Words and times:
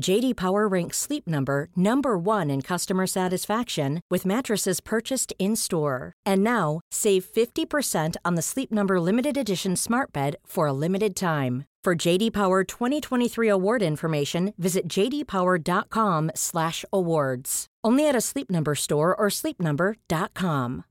JD 0.00 0.36
Power 0.36 0.66
ranks 0.68 0.98
Sleep 0.98 1.26
Number 1.26 1.68
number 1.74 2.16
1 2.18 2.50
in 2.50 2.60
customer 2.62 3.06
satisfaction 3.06 4.02
with 4.10 4.26
mattresses 4.26 4.80
purchased 4.80 5.32
in-store. 5.38 6.12
And 6.24 6.44
now, 6.44 6.80
save 6.90 7.24
50% 7.24 8.16
on 8.24 8.36
the 8.36 8.42
Sleep 8.42 8.70
Number 8.70 9.00
limited 9.00 9.36
edition 9.36 9.74
Smart 9.76 10.12
Bed 10.12 10.36
for 10.46 10.66
a 10.66 10.72
limited 10.72 11.16
time. 11.16 11.64
For 11.82 11.94
JD 11.94 12.32
Power 12.32 12.64
2023 12.64 13.48
award 13.48 13.82
information, 13.82 14.54
visit 14.58 14.88
jdpower.com/awards. 14.88 17.66
Only 17.84 18.08
at 18.08 18.16
a 18.16 18.20
Sleep 18.20 18.50
Number 18.50 18.74
store 18.74 19.14
or 19.14 19.28
sleepnumber.com. 19.30 20.84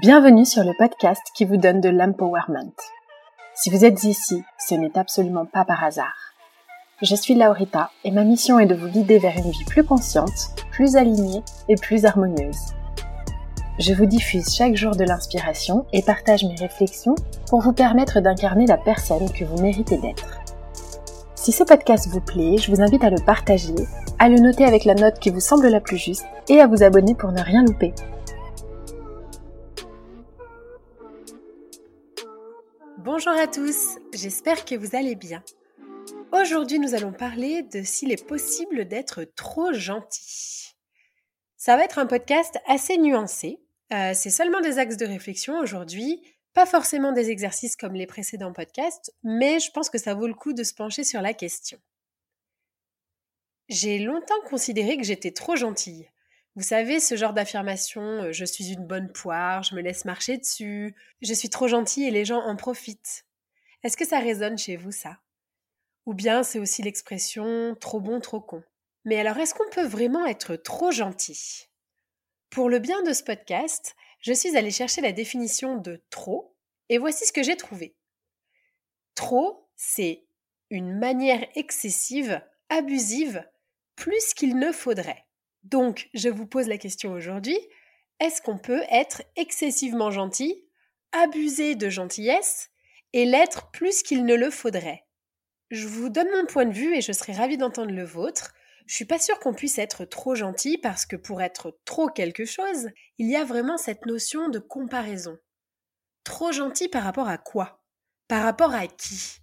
Bienvenue 0.00 0.46
sur 0.46 0.64
le 0.64 0.72
podcast 0.78 1.20
qui 1.36 1.44
vous 1.44 1.58
donne 1.58 1.82
de 1.82 1.90
l'empowerment. 1.90 2.72
Si 3.54 3.68
vous 3.68 3.84
êtes 3.84 4.04
ici, 4.04 4.42
ce 4.58 4.74
n'est 4.74 4.96
absolument 4.96 5.44
pas 5.44 5.66
par 5.66 5.84
hasard. 5.84 6.31
Je 7.02 7.16
suis 7.16 7.34
Laurita 7.34 7.90
et 8.04 8.12
ma 8.12 8.22
mission 8.22 8.60
est 8.60 8.66
de 8.66 8.76
vous 8.76 8.86
guider 8.86 9.18
vers 9.18 9.36
une 9.36 9.50
vie 9.50 9.64
plus 9.64 9.82
consciente, 9.82 10.54
plus 10.70 10.94
alignée 10.94 11.42
et 11.68 11.74
plus 11.74 12.04
harmonieuse. 12.04 12.74
Je 13.80 13.92
vous 13.92 14.06
diffuse 14.06 14.54
chaque 14.54 14.76
jour 14.76 14.94
de 14.94 15.02
l'inspiration 15.02 15.84
et 15.92 16.02
partage 16.02 16.44
mes 16.44 16.54
réflexions 16.54 17.16
pour 17.48 17.60
vous 17.60 17.72
permettre 17.72 18.20
d'incarner 18.20 18.66
la 18.66 18.76
personne 18.76 19.28
que 19.32 19.44
vous 19.44 19.60
méritez 19.60 19.98
d'être. 19.98 20.38
Si 21.34 21.50
ce 21.50 21.64
podcast 21.64 22.06
vous 22.08 22.20
plaît, 22.20 22.56
je 22.58 22.70
vous 22.70 22.80
invite 22.80 23.02
à 23.02 23.10
le 23.10 23.20
partager, 23.26 23.74
à 24.20 24.28
le 24.28 24.36
noter 24.36 24.64
avec 24.64 24.84
la 24.84 24.94
note 24.94 25.18
qui 25.18 25.30
vous 25.30 25.40
semble 25.40 25.66
la 25.66 25.80
plus 25.80 25.98
juste 25.98 26.26
et 26.48 26.60
à 26.60 26.68
vous 26.68 26.84
abonner 26.84 27.16
pour 27.16 27.32
ne 27.32 27.42
rien 27.42 27.64
louper. 27.64 27.92
Bonjour 32.98 33.32
à 33.32 33.48
tous, 33.48 33.98
j'espère 34.14 34.64
que 34.64 34.76
vous 34.76 34.94
allez 34.94 35.16
bien. 35.16 35.42
Aujourd'hui, 36.32 36.78
nous 36.78 36.94
allons 36.94 37.12
parler 37.12 37.62
de 37.62 37.82
s'il 37.82 38.10
est 38.10 38.26
possible 38.26 38.86
d'être 38.86 39.24
trop 39.36 39.74
gentil. 39.74 40.72
Ça 41.58 41.76
va 41.76 41.84
être 41.84 41.98
un 41.98 42.06
podcast 42.06 42.58
assez 42.66 42.96
nuancé. 42.96 43.60
Euh, 43.92 44.12
c'est 44.14 44.30
seulement 44.30 44.62
des 44.62 44.78
axes 44.78 44.96
de 44.96 45.04
réflexion 45.04 45.58
aujourd'hui, 45.58 46.22
pas 46.54 46.64
forcément 46.64 47.12
des 47.12 47.28
exercices 47.28 47.76
comme 47.76 47.92
les 47.92 48.06
précédents 48.06 48.54
podcasts, 48.54 49.14
mais 49.22 49.60
je 49.60 49.70
pense 49.72 49.90
que 49.90 49.98
ça 49.98 50.14
vaut 50.14 50.26
le 50.26 50.32
coup 50.32 50.54
de 50.54 50.62
se 50.62 50.72
pencher 50.72 51.04
sur 51.04 51.20
la 51.20 51.34
question. 51.34 51.78
J'ai 53.68 53.98
longtemps 53.98 54.40
considéré 54.48 54.96
que 54.96 55.04
j'étais 55.04 55.32
trop 55.32 55.54
gentille. 55.54 56.08
Vous 56.56 56.62
savez, 56.62 56.98
ce 56.98 57.14
genre 57.14 57.34
d'affirmation 57.34 58.00
euh, 58.00 58.32
je 58.32 58.46
suis 58.46 58.72
une 58.72 58.86
bonne 58.86 59.12
poire, 59.12 59.64
je 59.64 59.74
me 59.74 59.82
laisse 59.82 60.06
marcher 60.06 60.38
dessus, 60.38 60.96
je 61.20 61.34
suis 61.34 61.50
trop 61.50 61.68
gentille 61.68 62.06
et 62.06 62.10
les 62.10 62.24
gens 62.24 62.40
en 62.40 62.56
profitent. 62.56 63.26
Est-ce 63.82 63.98
que 63.98 64.06
ça 64.06 64.18
résonne 64.18 64.56
chez 64.56 64.76
vous, 64.76 64.92
ça? 64.92 65.18
Ou 66.06 66.14
bien 66.14 66.42
c'est 66.42 66.58
aussi 66.58 66.82
l'expression 66.82 67.76
trop 67.80 68.00
bon, 68.00 68.20
trop 68.20 68.40
con. 68.40 68.62
Mais 69.04 69.18
alors, 69.18 69.38
est-ce 69.38 69.54
qu'on 69.54 69.68
peut 69.70 69.86
vraiment 69.86 70.26
être 70.26 70.56
trop 70.56 70.90
gentil? 70.90 71.68
Pour 72.50 72.68
le 72.68 72.78
bien 72.78 73.02
de 73.02 73.12
ce 73.12 73.22
podcast, 73.22 73.94
je 74.20 74.32
suis 74.32 74.56
allée 74.56 74.70
chercher 74.70 75.00
la 75.00 75.12
définition 75.12 75.76
de 75.76 76.02
trop, 76.10 76.54
et 76.88 76.98
voici 76.98 77.26
ce 77.26 77.32
que 77.32 77.42
j'ai 77.42 77.56
trouvé. 77.56 77.96
Trop, 79.14 79.68
c'est 79.76 80.24
une 80.70 80.98
manière 80.98 81.46
excessive, 81.54 82.40
abusive, 82.68 83.44
plus 83.96 84.34
qu'il 84.34 84.56
ne 84.56 84.72
faudrait. 84.72 85.26
Donc, 85.64 86.08
je 86.14 86.28
vous 86.28 86.46
pose 86.46 86.68
la 86.68 86.78
question 86.78 87.12
aujourd'hui, 87.12 87.58
est-ce 88.20 88.40
qu'on 88.42 88.58
peut 88.58 88.82
être 88.90 89.22
excessivement 89.36 90.10
gentil, 90.10 90.64
abuser 91.12 91.74
de 91.74 91.88
gentillesse 91.88 92.70
et 93.12 93.24
l'être 93.24 93.70
plus 93.70 94.02
qu'il 94.02 94.24
ne 94.24 94.34
le 94.34 94.50
faudrait? 94.50 95.04
Je 95.72 95.88
vous 95.88 96.10
donne 96.10 96.30
mon 96.30 96.44
point 96.44 96.66
de 96.66 96.74
vue 96.74 96.94
et 96.94 97.00
je 97.00 97.12
serai 97.12 97.32
ravie 97.32 97.56
d'entendre 97.56 97.92
le 97.92 98.04
vôtre. 98.04 98.52
Je 98.86 98.94
suis 98.94 99.06
pas 99.06 99.18
sûre 99.18 99.40
qu'on 99.40 99.54
puisse 99.54 99.78
être 99.78 100.04
trop 100.04 100.34
gentil 100.34 100.76
parce 100.76 101.06
que 101.06 101.16
pour 101.16 101.40
être 101.40 101.78
trop 101.86 102.08
quelque 102.08 102.44
chose, 102.44 102.90
il 103.16 103.30
y 103.30 103.36
a 103.36 103.44
vraiment 103.44 103.78
cette 103.78 104.04
notion 104.04 104.50
de 104.50 104.58
comparaison. 104.58 105.38
Trop 106.24 106.52
gentil 106.52 106.88
par 106.88 107.04
rapport 107.04 107.26
à 107.26 107.38
quoi? 107.38 107.82
Par 108.28 108.42
rapport 108.42 108.74
à 108.74 108.86
qui? 108.86 109.38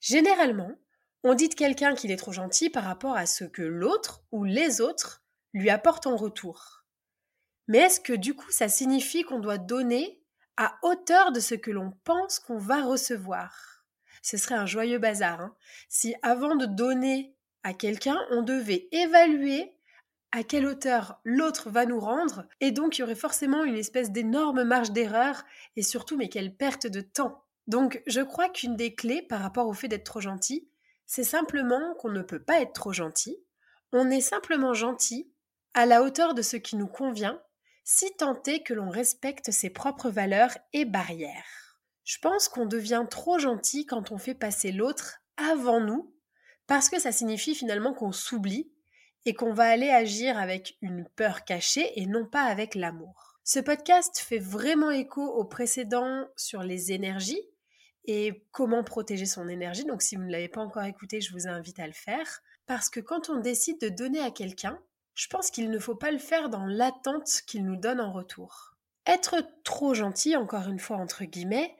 Généralement, 0.00 0.72
on 1.22 1.34
dit 1.34 1.48
de 1.48 1.54
quelqu'un 1.54 1.94
qu'il 1.94 2.10
est 2.10 2.16
trop 2.16 2.32
gentil 2.32 2.68
par 2.68 2.82
rapport 2.82 3.16
à 3.16 3.26
ce 3.26 3.44
que 3.44 3.62
l'autre 3.62 4.24
ou 4.32 4.42
les 4.42 4.80
autres 4.80 5.22
lui 5.52 5.70
apporte 5.70 6.08
en 6.08 6.16
retour. 6.16 6.82
Mais 7.68 7.78
est-ce 7.78 8.00
que 8.00 8.14
du 8.14 8.34
coup 8.34 8.50
ça 8.50 8.68
signifie 8.68 9.22
qu'on 9.22 9.38
doit 9.38 9.58
donner 9.58 10.24
à 10.56 10.76
hauteur 10.82 11.30
de 11.30 11.38
ce 11.38 11.54
que 11.54 11.70
l'on 11.70 11.92
pense 12.02 12.40
qu'on 12.40 12.58
va 12.58 12.82
recevoir? 12.82 13.71
Ce 14.22 14.36
serait 14.36 14.54
un 14.54 14.66
joyeux 14.66 14.98
bazar. 14.98 15.40
Hein 15.40 15.54
si 15.88 16.14
avant 16.22 16.56
de 16.56 16.66
donner 16.66 17.34
à 17.62 17.74
quelqu'un, 17.74 18.18
on 18.30 18.42
devait 18.42 18.88
évaluer 18.92 19.74
à 20.32 20.42
quelle 20.42 20.66
hauteur 20.66 21.20
l'autre 21.24 21.68
va 21.68 21.84
nous 21.84 22.00
rendre, 22.00 22.46
et 22.60 22.70
donc 22.70 22.96
il 22.96 23.02
y 23.02 23.04
aurait 23.04 23.14
forcément 23.14 23.64
une 23.64 23.76
espèce 23.76 24.10
d'énorme 24.10 24.64
marge 24.64 24.90
d'erreur, 24.90 25.44
et 25.76 25.82
surtout, 25.82 26.16
mais 26.16 26.30
quelle 26.30 26.56
perte 26.56 26.86
de 26.86 27.02
temps. 27.02 27.44
Donc 27.66 28.02
je 28.06 28.22
crois 28.22 28.48
qu'une 28.48 28.74
des 28.74 28.94
clés 28.94 29.22
par 29.22 29.40
rapport 29.40 29.68
au 29.68 29.74
fait 29.74 29.88
d'être 29.88 30.04
trop 30.04 30.22
gentil, 30.22 30.68
c'est 31.06 31.24
simplement 31.24 31.94
qu'on 31.98 32.08
ne 32.08 32.22
peut 32.22 32.42
pas 32.42 32.60
être 32.60 32.72
trop 32.72 32.92
gentil, 32.92 33.36
on 33.92 34.10
est 34.10 34.22
simplement 34.22 34.72
gentil 34.72 35.30
à 35.74 35.84
la 35.84 36.02
hauteur 36.02 36.32
de 36.32 36.42
ce 36.42 36.56
qui 36.56 36.76
nous 36.76 36.86
convient, 36.86 37.40
si 37.84 38.10
tant 38.16 38.40
est 38.46 38.62
que 38.62 38.74
l'on 38.74 38.88
respecte 38.88 39.50
ses 39.50 39.68
propres 39.68 40.08
valeurs 40.08 40.56
et 40.72 40.86
barrières. 40.86 41.61
Je 42.04 42.18
pense 42.18 42.48
qu'on 42.48 42.66
devient 42.66 43.04
trop 43.08 43.38
gentil 43.38 43.86
quand 43.86 44.10
on 44.12 44.18
fait 44.18 44.34
passer 44.34 44.72
l'autre 44.72 45.18
avant 45.36 45.80
nous, 45.80 46.14
parce 46.66 46.88
que 46.88 47.00
ça 47.00 47.12
signifie 47.12 47.54
finalement 47.54 47.94
qu'on 47.94 48.12
s'oublie 48.12 48.72
et 49.24 49.34
qu'on 49.34 49.52
va 49.52 49.64
aller 49.64 49.90
agir 49.90 50.38
avec 50.38 50.76
une 50.82 51.08
peur 51.16 51.44
cachée 51.44 52.00
et 52.00 52.06
non 52.06 52.26
pas 52.26 52.42
avec 52.42 52.74
l'amour. 52.74 53.38
Ce 53.44 53.60
podcast 53.60 54.18
fait 54.18 54.38
vraiment 54.38 54.90
écho 54.90 55.22
au 55.22 55.44
précédent 55.44 56.26
sur 56.36 56.62
les 56.62 56.92
énergies 56.92 57.42
et 58.04 58.44
comment 58.50 58.84
protéger 58.84 59.26
son 59.26 59.48
énergie. 59.48 59.84
Donc 59.84 60.02
si 60.02 60.16
vous 60.16 60.22
ne 60.22 60.30
l'avez 60.30 60.48
pas 60.48 60.60
encore 60.60 60.84
écouté, 60.84 61.20
je 61.20 61.32
vous 61.32 61.46
invite 61.46 61.78
à 61.78 61.86
le 61.86 61.92
faire. 61.92 62.40
Parce 62.66 62.88
que 62.88 63.00
quand 63.00 63.30
on 63.30 63.40
décide 63.40 63.80
de 63.80 63.88
donner 63.88 64.20
à 64.20 64.30
quelqu'un, 64.30 64.78
je 65.14 65.26
pense 65.26 65.50
qu'il 65.50 65.70
ne 65.70 65.78
faut 65.78 65.94
pas 65.94 66.10
le 66.10 66.18
faire 66.18 66.48
dans 66.48 66.64
l'attente 66.64 67.42
qu'il 67.46 67.64
nous 67.64 67.76
donne 67.76 68.00
en 68.00 68.12
retour. 68.12 68.76
Être 69.06 69.44
trop 69.64 69.94
gentil, 69.94 70.36
encore 70.36 70.68
une 70.68 70.78
fois 70.78 70.96
entre 70.96 71.24
guillemets, 71.24 71.76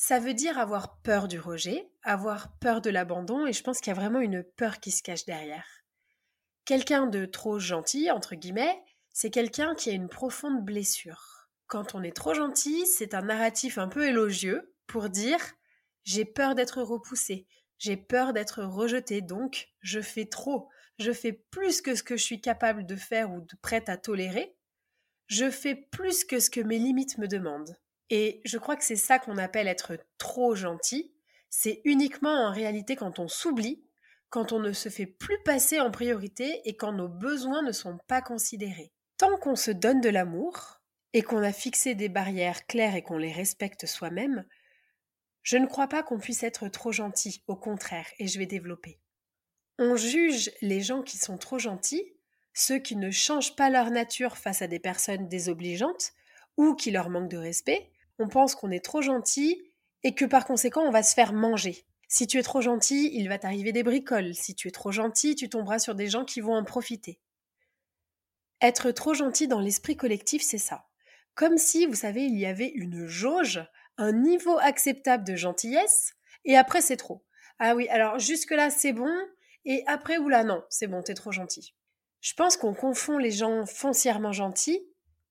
ça 0.00 0.20
veut 0.20 0.32
dire 0.32 0.58
avoir 0.58 1.00
peur 1.00 1.26
du 1.26 1.40
rejet, 1.40 1.90
avoir 2.04 2.56
peur 2.60 2.80
de 2.80 2.88
l'abandon, 2.88 3.46
et 3.46 3.52
je 3.52 3.64
pense 3.64 3.80
qu'il 3.80 3.92
y 3.92 3.96
a 3.96 3.98
vraiment 3.98 4.20
une 4.20 4.44
peur 4.44 4.78
qui 4.78 4.92
se 4.92 5.02
cache 5.02 5.24
derrière. 5.24 5.66
Quelqu'un 6.64 7.06
de 7.06 7.26
trop 7.26 7.58
gentil, 7.58 8.08
entre 8.12 8.36
guillemets, 8.36 8.80
c'est 9.12 9.30
quelqu'un 9.30 9.74
qui 9.74 9.90
a 9.90 9.94
une 9.94 10.08
profonde 10.08 10.64
blessure. 10.64 11.48
Quand 11.66 11.96
on 11.96 12.04
est 12.04 12.14
trop 12.14 12.32
gentil, 12.32 12.86
c'est 12.86 13.12
un 13.12 13.22
narratif 13.22 13.76
un 13.76 13.88
peu 13.88 14.06
élogieux 14.06 14.72
pour 14.86 15.08
dire 15.08 15.40
j'ai 16.04 16.24
peur 16.24 16.54
d'être 16.54 16.80
repoussé, 16.80 17.48
j'ai 17.78 17.96
peur 17.96 18.32
d'être 18.32 18.62
rejeté, 18.62 19.20
donc 19.20 19.68
je 19.80 20.00
fais 20.00 20.26
trop, 20.26 20.68
je 21.00 21.10
fais 21.12 21.32
plus 21.32 21.82
que 21.82 21.96
ce 21.96 22.04
que 22.04 22.16
je 22.16 22.22
suis 22.22 22.40
capable 22.40 22.86
de 22.86 22.94
faire 22.94 23.32
ou 23.32 23.40
de 23.40 23.56
prête 23.62 23.88
à 23.88 23.96
tolérer, 23.96 24.56
je 25.26 25.50
fais 25.50 25.74
plus 25.74 26.24
que 26.24 26.38
ce 26.38 26.50
que 26.50 26.60
mes 26.60 26.78
limites 26.78 27.18
me 27.18 27.26
demandent. 27.26 27.76
Et 28.10 28.40
je 28.44 28.58
crois 28.58 28.76
que 28.76 28.84
c'est 28.84 28.96
ça 28.96 29.18
qu'on 29.18 29.38
appelle 29.38 29.68
être 29.68 29.98
trop 30.16 30.54
gentil, 30.54 31.12
c'est 31.50 31.80
uniquement 31.84 32.46
en 32.46 32.52
réalité 32.52 32.96
quand 32.96 33.18
on 33.18 33.28
s'oublie, 33.28 33.84
quand 34.30 34.52
on 34.52 34.60
ne 34.60 34.72
se 34.72 34.88
fait 34.88 35.06
plus 35.06 35.42
passer 35.44 35.80
en 35.80 35.90
priorité 35.90 36.60
et 36.64 36.76
quand 36.76 36.92
nos 36.92 37.08
besoins 37.08 37.62
ne 37.62 37.72
sont 37.72 37.98
pas 38.06 38.20
considérés. 38.20 38.92
Tant 39.16 39.36
qu'on 39.38 39.56
se 39.56 39.70
donne 39.70 40.00
de 40.00 40.10
l'amour 40.10 40.80
et 41.12 41.22
qu'on 41.22 41.42
a 41.42 41.52
fixé 41.52 41.94
des 41.94 42.08
barrières 42.08 42.66
claires 42.66 42.94
et 42.94 43.02
qu'on 43.02 43.18
les 43.18 43.32
respecte 43.32 43.86
soi-même, 43.86 44.44
je 45.42 45.56
ne 45.56 45.66
crois 45.66 45.88
pas 45.88 46.02
qu'on 46.02 46.18
puisse 46.18 46.42
être 46.42 46.68
trop 46.68 46.92
gentil, 46.92 47.42
au 47.46 47.56
contraire, 47.56 48.06
et 48.18 48.26
je 48.26 48.38
vais 48.38 48.46
développer. 48.46 49.00
On 49.78 49.96
juge 49.96 50.50
les 50.60 50.82
gens 50.82 51.02
qui 51.02 51.16
sont 51.16 51.38
trop 51.38 51.58
gentils, 51.58 52.12
ceux 52.52 52.78
qui 52.78 52.96
ne 52.96 53.10
changent 53.10 53.56
pas 53.56 53.70
leur 53.70 53.90
nature 53.90 54.36
face 54.36 54.60
à 54.60 54.66
des 54.66 54.80
personnes 54.80 55.28
désobligeantes 55.28 56.12
ou 56.56 56.74
qui 56.74 56.90
leur 56.90 57.08
manquent 57.08 57.30
de 57.30 57.38
respect. 57.38 57.90
On 58.18 58.28
pense 58.28 58.54
qu'on 58.54 58.70
est 58.70 58.84
trop 58.84 59.02
gentil 59.02 59.62
et 60.02 60.14
que 60.14 60.24
par 60.24 60.46
conséquent 60.46 60.82
on 60.82 60.90
va 60.90 61.02
se 61.02 61.14
faire 61.14 61.32
manger. 61.32 61.84
Si 62.08 62.26
tu 62.26 62.38
es 62.38 62.42
trop 62.42 62.60
gentil, 62.60 63.10
il 63.14 63.28
va 63.28 63.38
t'arriver 63.38 63.72
des 63.72 63.82
bricoles. 63.82 64.34
Si 64.34 64.54
tu 64.54 64.68
es 64.68 64.70
trop 64.70 64.92
gentil, 64.92 65.34
tu 65.34 65.48
tomberas 65.50 65.78
sur 65.78 65.94
des 65.94 66.08
gens 66.08 66.24
qui 66.24 66.40
vont 66.40 66.54
en 66.54 66.64
profiter. 66.64 67.20
Être 68.62 68.90
trop 68.90 69.14
gentil 69.14 69.46
dans 69.46 69.60
l'esprit 69.60 69.96
collectif, 69.96 70.42
c'est 70.42 70.58
ça. 70.58 70.86
Comme 71.34 71.58
si, 71.58 71.86
vous 71.86 71.94
savez, 71.94 72.24
il 72.24 72.36
y 72.38 72.46
avait 72.46 72.68
une 72.68 73.06
jauge, 73.06 73.60
un 73.98 74.12
niveau 74.12 74.58
acceptable 74.58 75.24
de 75.24 75.36
gentillesse, 75.36 76.14
et 76.44 76.56
après 76.56 76.80
c'est 76.80 76.96
trop. 76.96 77.24
Ah 77.58 77.74
oui, 77.74 77.88
alors 77.88 78.18
jusque-là 78.18 78.70
c'est 78.70 78.92
bon, 78.92 79.12
et 79.64 79.84
après, 79.86 80.16
oula, 80.16 80.44
non, 80.44 80.64
c'est 80.70 80.86
bon, 80.86 81.02
t'es 81.02 81.14
trop 81.14 81.30
gentil. 81.30 81.74
Je 82.20 82.32
pense 82.32 82.56
qu'on 82.56 82.74
confond 82.74 83.18
les 83.18 83.30
gens 83.30 83.66
foncièrement 83.66 84.32
gentils 84.32 84.82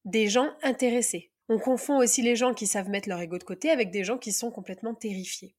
des 0.05 0.27
gens 0.27 0.49
intéressés. 0.61 1.31
On 1.49 1.59
confond 1.59 1.97
aussi 1.97 2.21
les 2.21 2.35
gens 2.35 2.53
qui 2.53 2.67
savent 2.67 2.89
mettre 2.89 3.09
leur 3.09 3.21
ego 3.21 3.38
de 3.38 3.44
côté 3.44 3.69
avec 3.69 3.91
des 3.91 4.03
gens 4.03 4.17
qui 4.17 4.33
sont 4.33 4.51
complètement 4.51 4.94
terrifiés. 4.94 5.55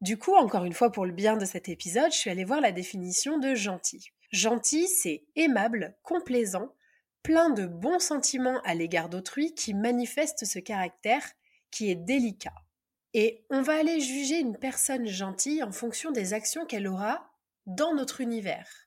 Du 0.00 0.18
coup, 0.18 0.34
encore 0.34 0.64
une 0.64 0.72
fois, 0.72 0.90
pour 0.90 1.06
le 1.06 1.12
bien 1.12 1.36
de 1.36 1.44
cet 1.44 1.68
épisode, 1.68 2.12
je 2.12 2.18
suis 2.18 2.30
allée 2.30 2.44
voir 2.44 2.60
la 2.60 2.72
définition 2.72 3.38
de 3.38 3.54
gentil. 3.54 4.10
Gentil, 4.32 4.88
c'est 4.88 5.24
aimable, 5.36 5.96
complaisant, 6.02 6.74
plein 7.22 7.50
de 7.50 7.66
bons 7.66 8.00
sentiments 8.00 8.60
à 8.64 8.74
l'égard 8.74 9.08
d'autrui 9.08 9.54
qui 9.54 9.72
manifeste 9.72 10.44
ce 10.44 10.58
caractère 10.58 11.24
qui 11.70 11.90
est 11.90 11.94
délicat. 11.94 12.54
Et 13.14 13.46
on 13.48 13.62
va 13.62 13.78
aller 13.78 14.00
juger 14.00 14.40
une 14.40 14.58
personne 14.58 15.06
gentille 15.06 15.62
en 15.62 15.72
fonction 15.72 16.10
des 16.10 16.34
actions 16.34 16.66
qu'elle 16.66 16.88
aura 16.88 17.30
dans 17.66 17.94
notre 17.94 18.20
univers. 18.20 18.83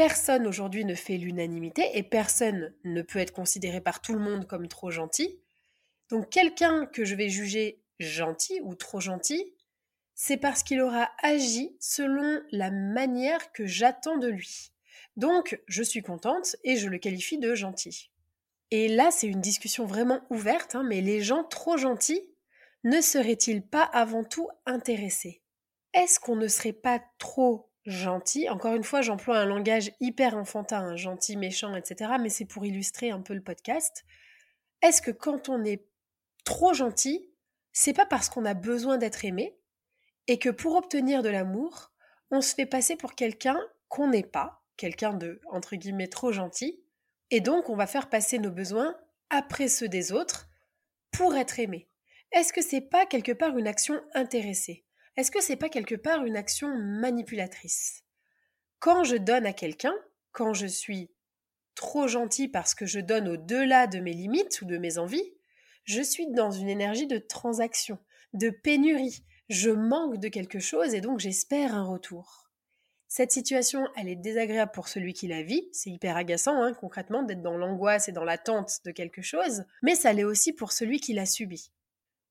Personne 0.00 0.46
aujourd'hui 0.46 0.86
ne 0.86 0.94
fait 0.94 1.18
l'unanimité 1.18 1.90
et 1.92 2.02
personne 2.02 2.72
ne 2.84 3.02
peut 3.02 3.18
être 3.18 3.34
considéré 3.34 3.82
par 3.82 4.00
tout 4.00 4.14
le 4.14 4.18
monde 4.18 4.46
comme 4.46 4.66
trop 4.66 4.90
gentil. 4.90 5.38
Donc 6.08 6.30
quelqu'un 6.30 6.86
que 6.86 7.04
je 7.04 7.14
vais 7.14 7.28
juger 7.28 7.82
gentil 7.98 8.62
ou 8.62 8.74
trop 8.74 8.98
gentil, 8.98 9.52
c'est 10.14 10.38
parce 10.38 10.62
qu'il 10.62 10.80
aura 10.80 11.10
agi 11.22 11.76
selon 11.80 12.40
la 12.50 12.70
manière 12.70 13.52
que 13.52 13.66
j'attends 13.66 14.16
de 14.16 14.28
lui. 14.28 14.72
Donc 15.18 15.60
je 15.66 15.82
suis 15.82 16.00
contente 16.00 16.56
et 16.64 16.78
je 16.78 16.88
le 16.88 16.96
qualifie 16.96 17.36
de 17.36 17.54
gentil. 17.54 18.10
Et 18.70 18.88
là, 18.88 19.10
c'est 19.10 19.26
une 19.26 19.42
discussion 19.42 19.84
vraiment 19.84 20.22
ouverte, 20.30 20.76
hein, 20.76 20.82
mais 20.82 21.02
les 21.02 21.20
gens 21.20 21.44
trop 21.44 21.76
gentils 21.76 22.26
ne 22.84 23.02
seraient-ils 23.02 23.60
pas 23.60 23.82
avant 23.82 24.24
tout 24.24 24.48
intéressés? 24.64 25.42
Est-ce 25.92 26.18
qu'on 26.18 26.36
ne 26.36 26.48
serait 26.48 26.72
pas 26.72 27.02
trop 27.18 27.69
gentil. 27.86 28.48
Encore 28.48 28.74
une 28.74 28.84
fois, 28.84 29.02
j'emploie 29.02 29.38
un 29.38 29.46
langage 29.46 29.92
hyper 30.00 30.36
enfantin, 30.36 30.96
gentil, 30.96 31.36
méchant, 31.36 31.74
etc. 31.74 32.12
Mais 32.20 32.28
c'est 32.28 32.44
pour 32.44 32.64
illustrer 32.64 33.10
un 33.10 33.20
peu 33.20 33.34
le 33.34 33.42
podcast. 33.42 34.04
Est-ce 34.82 35.02
que 35.02 35.10
quand 35.10 35.48
on 35.48 35.64
est 35.64 35.84
trop 36.44 36.74
gentil, 36.74 37.30
c'est 37.72 37.92
pas 37.92 38.06
parce 38.06 38.28
qu'on 38.28 38.44
a 38.44 38.54
besoin 38.54 38.98
d'être 38.98 39.24
aimé 39.24 39.56
et 40.26 40.38
que 40.38 40.48
pour 40.48 40.76
obtenir 40.76 41.22
de 41.22 41.28
l'amour, 41.28 41.92
on 42.30 42.40
se 42.40 42.54
fait 42.54 42.66
passer 42.66 42.96
pour 42.96 43.14
quelqu'un 43.14 43.60
qu'on 43.88 44.08
n'est 44.08 44.22
pas, 44.22 44.62
quelqu'un 44.76 45.14
de 45.14 45.40
entre 45.50 45.76
guillemets 45.76 46.08
trop 46.08 46.32
gentil, 46.32 46.82
et 47.30 47.40
donc 47.40 47.68
on 47.68 47.76
va 47.76 47.86
faire 47.86 48.08
passer 48.08 48.38
nos 48.38 48.50
besoins 48.50 48.96
après 49.30 49.68
ceux 49.68 49.88
des 49.88 50.12
autres 50.12 50.48
pour 51.10 51.36
être 51.36 51.58
aimé? 51.58 51.88
Est-ce 52.32 52.52
que 52.52 52.62
c'est 52.62 52.80
pas 52.80 53.06
quelque 53.06 53.32
part 53.32 53.58
une 53.58 53.66
action 53.66 54.00
intéressée? 54.14 54.84
Est-ce 55.20 55.30
que 55.30 55.42
c'est 55.42 55.56
pas 55.56 55.68
quelque 55.68 55.94
part 55.94 56.24
une 56.24 56.36
action 56.36 56.74
manipulatrice? 56.74 58.04
Quand 58.78 59.04
je 59.04 59.16
donne 59.16 59.44
à 59.44 59.52
quelqu'un, 59.52 59.94
quand 60.32 60.54
je 60.54 60.66
suis 60.66 61.10
trop 61.74 62.08
gentil 62.08 62.48
parce 62.48 62.74
que 62.74 62.86
je 62.86 63.00
donne 63.00 63.28
au-delà 63.28 63.86
de 63.86 64.00
mes 64.00 64.14
limites 64.14 64.62
ou 64.62 64.64
de 64.64 64.78
mes 64.78 64.96
envies, 64.96 65.34
je 65.84 66.00
suis 66.00 66.26
dans 66.28 66.50
une 66.50 66.70
énergie 66.70 67.06
de 67.06 67.18
transaction, 67.18 67.98
de 68.32 68.48
pénurie. 68.48 69.22
Je 69.50 69.70
manque 69.70 70.18
de 70.18 70.28
quelque 70.28 70.58
chose 70.58 70.94
et 70.94 71.02
donc 71.02 71.20
j'espère 71.20 71.74
un 71.74 71.84
retour. 71.84 72.48
Cette 73.06 73.32
situation, 73.32 73.88
elle 73.96 74.08
est 74.08 74.16
désagréable 74.16 74.72
pour 74.72 74.88
celui 74.88 75.12
qui 75.12 75.28
la 75.28 75.42
vit, 75.42 75.68
c'est 75.72 75.90
hyper 75.90 76.16
agaçant 76.16 76.62
hein, 76.62 76.72
concrètement 76.72 77.24
d'être 77.24 77.42
dans 77.42 77.58
l'angoisse 77.58 78.08
et 78.08 78.12
dans 78.12 78.24
l'attente 78.24 78.78
de 78.86 78.90
quelque 78.90 79.20
chose, 79.20 79.64
mais 79.82 79.96
ça 79.96 80.14
l'est 80.14 80.24
aussi 80.24 80.54
pour 80.54 80.72
celui 80.72 80.98
qui 80.98 81.12
l'a 81.12 81.26
subi. 81.26 81.72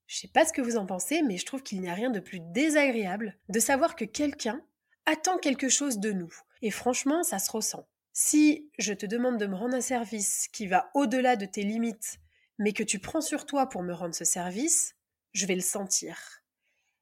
Je 0.09 0.17
sais 0.17 0.27
pas 0.27 0.43
ce 0.43 0.51
que 0.51 0.61
vous 0.63 0.75
en 0.75 0.87
pensez, 0.87 1.21
mais 1.21 1.37
je 1.37 1.45
trouve 1.45 1.61
qu'il 1.61 1.79
n'y 1.81 1.87
a 1.87 1.93
rien 1.93 2.09
de 2.09 2.19
plus 2.19 2.39
désagréable 2.39 3.37
de 3.47 3.59
savoir 3.59 3.95
que 3.95 4.05
quelqu'un 4.05 4.59
attend 5.05 5.37
quelque 5.37 5.69
chose 5.69 5.99
de 5.99 6.11
nous. 6.11 6.33
Et 6.63 6.71
franchement, 6.71 7.21
ça 7.21 7.37
se 7.37 7.51
ressent. 7.51 7.87
Si 8.11 8.71
je 8.79 8.91
te 8.93 9.05
demande 9.05 9.37
de 9.37 9.45
me 9.45 9.55
rendre 9.55 9.75
un 9.75 9.81
service 9.81 10.47
qui 10.51 10.65
va 10.65 10.89
au-delà 10.95 11.35
de 11.35 11.45
tes 11.45 11.61
limites, 11.61 12.17
mais 12.57 12.73
que 12.73 12.81
tu 12.81 12.97
prends 12.97 13.21
sur 13.21 13.45
toi 13.45 13.69
pour 13.69 13.83
me 13.83 13.93
rendre 13.93 14.15
ce 14.15 14.25
service, 14.25 14.95
je 15.33 15.45
vais 15.45 15.53
le 15.53 15.61
sentir. 15.61 16.41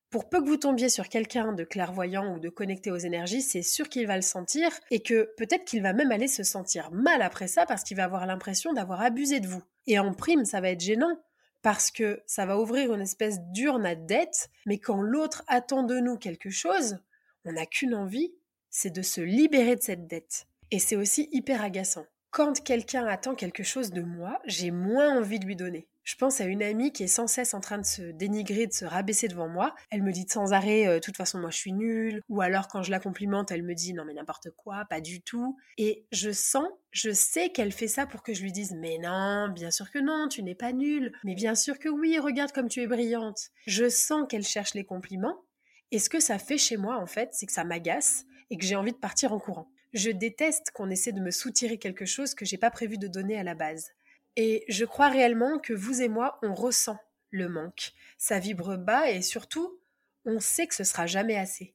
Pour 0.09 0.27
peu 0.27 0.41
que 0.41 0.47
vous 0.49 0.57
tombiez 0.57 0.89
sur 0.89 1.07
quelqu'un 1.07 1.53
de 1.53 1.63
clairvoyant 1.63 2.35
ou 2.35 2.39
de 2.39 2.49
connecté 2.49 2.91
aux 2.91 2.97
énergies, 2.97 3.41
c'est 3.41 3.63
sûr 3.63 3.87
qu'il 3.87 4.05
va 4.05 4.17
le 4.17 4.21
sentir 4.21 4.69
et 4.91 5.01
que 5.01 5.33
peut-être 5.37 5.63
qu'il 5.63 5.81
va 5.81 5.93
même 5.93 6.11
aller 6.11 6.27
se 6.27 6.43
sentir 6.43 6.91
mal 6.91 7.21
après 7.21 7.47
ça 7.47 7.65
parce 7.65 7.85
qu'il 7.85 7.95
va 7.95 8.03
avoir 8.03 8.25
l'impression 8.25 8.73
d'avoir 8.73 8.99
abusé 8.99 9.39
de 9.39 9.47
vous. 9.47 9.63
Et 9.85 9.97
en 9.97 10.13
prime, 10.13 10.43
ça 10.43 10.59
va 10.59 10.71
être 10.71 10.81
gênant 10.81 11.17
parce 11.61 11.91
que 11.91 12.21
ça 12.25 12.45
va 12.45 12.59
ouvrir 12.59 12.93
une 12.93 13.01
espèce 13.01 13.39
d'urne 13.51 13.85
à 13.85 13.95
dette, 13.95 14.49
mais 14.65 14.77
quand 14.77 15.01
l'autre 15.01 15.43
attend 15.47 15.83
de 15.83 15.99
nous 15.99 16.17
quelque 16.17 16.49
chose, 16.49 16.97
on 17.45 17.53
n'a 17.53 17.65
qu'une 17.65 17.95
envie, 17.95 18.33
c'est 18.69 18.93
de 18.93 19.01
se 19.01 19.21
libérer 19.21 19.75
de 19.75 19.81
cette 19.81 20.07
dette. 20.07 20.47
Et 20.71 20.79
c'est 20.79 20.95
aussi 20.95 21.29
hyper 21.31 21.63
agaçant. 21.63 22.05
Quand 22.29 22.61
quelqu'un 22.63 23.05
attend 23.05 23.35
quelque 23.35 23.63
chose 23.63 23.91
de 23.91 24.01
moi, 24.01 24.39
j'ai 24.45 24.71
moins 24.71 25.17
envie 25.17 25.39
de 25.39 25.45
lui 25.45 25.55
donner. 25.55 25.87
Je 26.07 26.15
pense 26.15 26.39
à 26.39 26.45
une 26.45 26.63
amie 26.63 26.93
qui 26.93 27.03
est 27.03 27.07
sans 27.07 27.27
cesse 27.27 27.53
en 27.53 27.59
train 27.59 27.77
de 27.77 27.85
se 27.85 28.01
dénigrer, 28.01 28.65
de 28.65 28.71
se 28.71 28.85
rabaisser 28.85 29.27
devant 29.27 29.49
moi. 29.49 29.75
Elle 29.91 30.03
me 30.03 30.13
dit 30.13 30.25
sans 30.25 30.53
arrêt, 30.53 30.87
euh, 30.87 30.93
de 30.95 30.99
toute 30.99 31.17
façon, 31.17 31.37
moi 31.37 31.49
je 31.49 31.57
suis 31.57 31.73
nulle. 31.73 32.21
Ou 32.29 32.39
alors 32.39 32.69
quand 32.69 32.81
je 32.81 32.91
la 32.91 33.01
complimente, 33.01 33.51
elle 33.51 33.61
me 33.61 33.73
dit 33.73 33.93
non 33.93 34.05
mais 34.05 34.13
n'importe 34.13 34.51
quoi, 34.51 34.85
pas 34.89 35.01
du 35.01 35.21
tout. 35.21 35.57
Et 35.77 36.05
je 36.13 36.31
sens, 36.31 36.69
je 36.91 37.11
sais 37.11 37.49
qu'elle 37.49 37.73
fait 37.73 37.89
ça 37.89 38.05
pour 38.05 38.23
que 38.23 38.33
je 38.33 38.41
lui 38.41 38.53
dise 38.53 38.73
mais 38.79 38.97
non, 38.99 39.49
bien 39.49 39.69
sûr 39.69 39.91
que 39.91 39.99
non, 39.99 40.29
tu 40.29 40.43
n'es 40.43 40.55
pas 40.55 40.71
nulle. 40.71 41.11
Mais 41.25 41.35
bien 41.35 41.55
sûr 41.55 41.77
que 41.77 41.89
oui, 41.89 42.17
regarde 42.19 42.53
comme 42.53 42.69
tu 42.69 42.79
es 42.81 42.87
brillante. 42.87 43.49
Je 43.65 43.89
sens 43.89 44.27
qu'elle 44.29 44.45
cherche 44.45 44.75
les 44.75 44.85
compliments. 44.85 45.43
Et 45.91 45.99
ce 45.99 46.09
que 46.09 46.21
ça 46.21 46.39
fait 46.39 46.57
chez 46.57 46.77
moi, 46.77 46.97
en 47.01 47.05
fait, 47.05 47.31
c'est 47.33 47.47
que 47.47 47.51
ça 47.51 47.65
m'agace 47.65 48.23
et 48.49 48.57
que 48.57 48.65
j'ai 48.65 48.77
envie 48.77 48.93
de 48.93 48.97
partir 48.97 49.33
en 49.33 49.39
courant. 49.39 49.67
Je 49.91 50.11
déteste 50.11 50.71
qu'on 50.71 50.89
essaie 50.89 51.11
de 51.11 51.19
me 51.19 51.31
soutirer 51.31 51.79
quelque 51.79 52.05
chose 52.05 52.33
que 52.33 52.45
j'ai 52.45 52.57
pas 52.57 52.71
prévu 52.71 52.97
de 52.97 53.07
donner 53.07 53.37
à 53.37 53.43
la 53.43 53.55
base. 53.55 53.91
Et 54.37 54.63
je 54.69 54.85
crois 54.85 55.09
réellement 55.09 55.57
que 55.57 55.73
vous 55.73 56.03
et 56.03 56.07
moi, 56.07 56.37
on 56.43 56.53
ressent 56.53 56.99
le 57.31 57.49
manque. 57.49 57.91
Ça 58.19 58.37
vibre 58.37 58.77
bas 58.77 59.09
et 59.09 59.23
surtout, 59.23 59.81
on 60.25 60.39
sait 60.39 60.67
que 60.67 60.75
ce 60.75 60.83
sera 60.83 61.07
jamais 61.07 61.35
assez. 61.35 61.73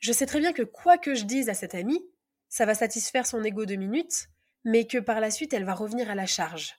Je 0.00 0.12
sais 0.12 0.26
très 0.26 0.40
bien 0.40 0.52
que 0.52 0.64
quoi 0.64 0.98
que 0.98 1.14
je 1.14 1.24
dise 1.24 1.48
à 1.48 1.54
cette 1.54 1.74
amie, 1.74 2.04
ça 2.48 2.66
va 2.66 2.74
satisfaire 2.74 3.26
son 3.26 3.44
ego 3.44 3.64
de 3.64 3.76
minutes, 3.76 4.26
mais 4.64 4.88
que 4.88 4.98
par 4.98 5.20
la 5.20 5.30
suite, 5.30 5.54
elle 5.54 5.64
va 5.64 5.72
revenir 5.72 6.10
à 6.10 6.16
la 6.16 6.26
charge. 6.26 6.74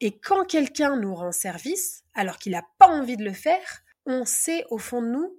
Et 0.00 0.18
quand 0.18 0.44
quelqu'un 0.44 0.96
nous 0.96 1.14
rend 1.14 1.32
service, 1.32 2.04
alors 2.12 2.36
qu'il 2.36 2.52
n'a 2.52 2.66
pas 2.78 2.88
envie 2.88 3.16
de 3.16 3.24
le 3.24 3.32
faire, 3.32 3.82
on 4.04 4.26
sait 4.26 4.66
au 4.68 4.76
fond 4.76 5.00
de 5.00 5.08
nous 5.08 5.38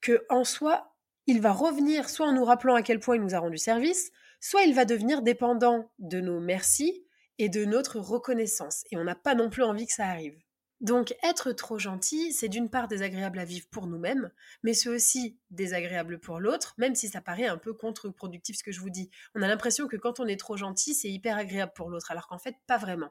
que 0.00 0.24
en 0.30 0.44
soi, 0.44 0.96
il 1.26 1.42
va 1.42 1.52
revenir 1.52 2.08
soit 2.08 2.28
en 2.28 2.32
nous 2.32 2.44
rappelant 2.44 2.74
à 2.74 2.82
quel 2.82 3.00
point 3.00 3.16
il 3.16 3.22
nous 3.22 3.34
a 3.34 3.38
rendu 3.38 3.58
service, 3.58 4.12
soit 4.40 4.62
il 4.62 4.74
va 4.74 4.86
devenir 4.86 5.20
dépendant 5.20 5.92
de 5.98 6.20
nos 6.20 6.40
merci 6.40 7.04
et 7.40 7.48
de 7.48 7.64
notre 7.64 7.98
reconnaissance. 7.98 8.84
Et 8.90 8.98
on 8.98 9.04
n'a 9.04 9.14
pas 9.14 9.34
non 9.34 9.48
plus 9.48 9.62
envie 9.62 9.86
que 9.86 9.94
ça 9.94 10.06
arrive. 10.06 10.38
Donc 10.82 11.14
être 11.22 11.52
trop 11.52 11.78
gentil, 11.78 12.34
c'est 12.34 12.50
d'une 12.50 12.68
part 12.68 12.86
désagréable 12.86 13.38
à 13.38 13.46
vivre 13.46 13.66
pour 13.70 13.86
nous-mêmes, 13.86 14.30
mais 14.62 14.74
c'est 14.74 14.90
aussi 14.90 15.38
désagréable 15.50 16.20
pour 16.20 16.38
l'autre, 16.38 16.74
même 16.76 16.94
si 16.94 17.08
ça 17.08 17.22
paraît 17.22 17.46
un 17.46 17.56
peu 17.56 17.72
contre-productif 17.72 18.58
ce 18.58 18.62
que 18.62 18.72
je 18.72 18.80
vous 18.80 18.90
dis. 18.90 19.10
On 19.34 19.40
a 19.40 19.48
l'impression 19.48 19.88
que 19.88 19.96
quand 19.96 20.20
on 20.20 20.26
est 20.26 20.38
trop 20.38 20.58
gentil, 20.58 20.94
c'est 20.94 21.10
hyper 21.10 21.38
agréable 21.38 21.72
pour 21.74 21.88
l'autre, 21.88 22.10
alors 22.10 22.28
qu'en 22.28 22.38
fait, 22.38 22.56
pas 22.66 22.76
vraiment. 22.76 23.10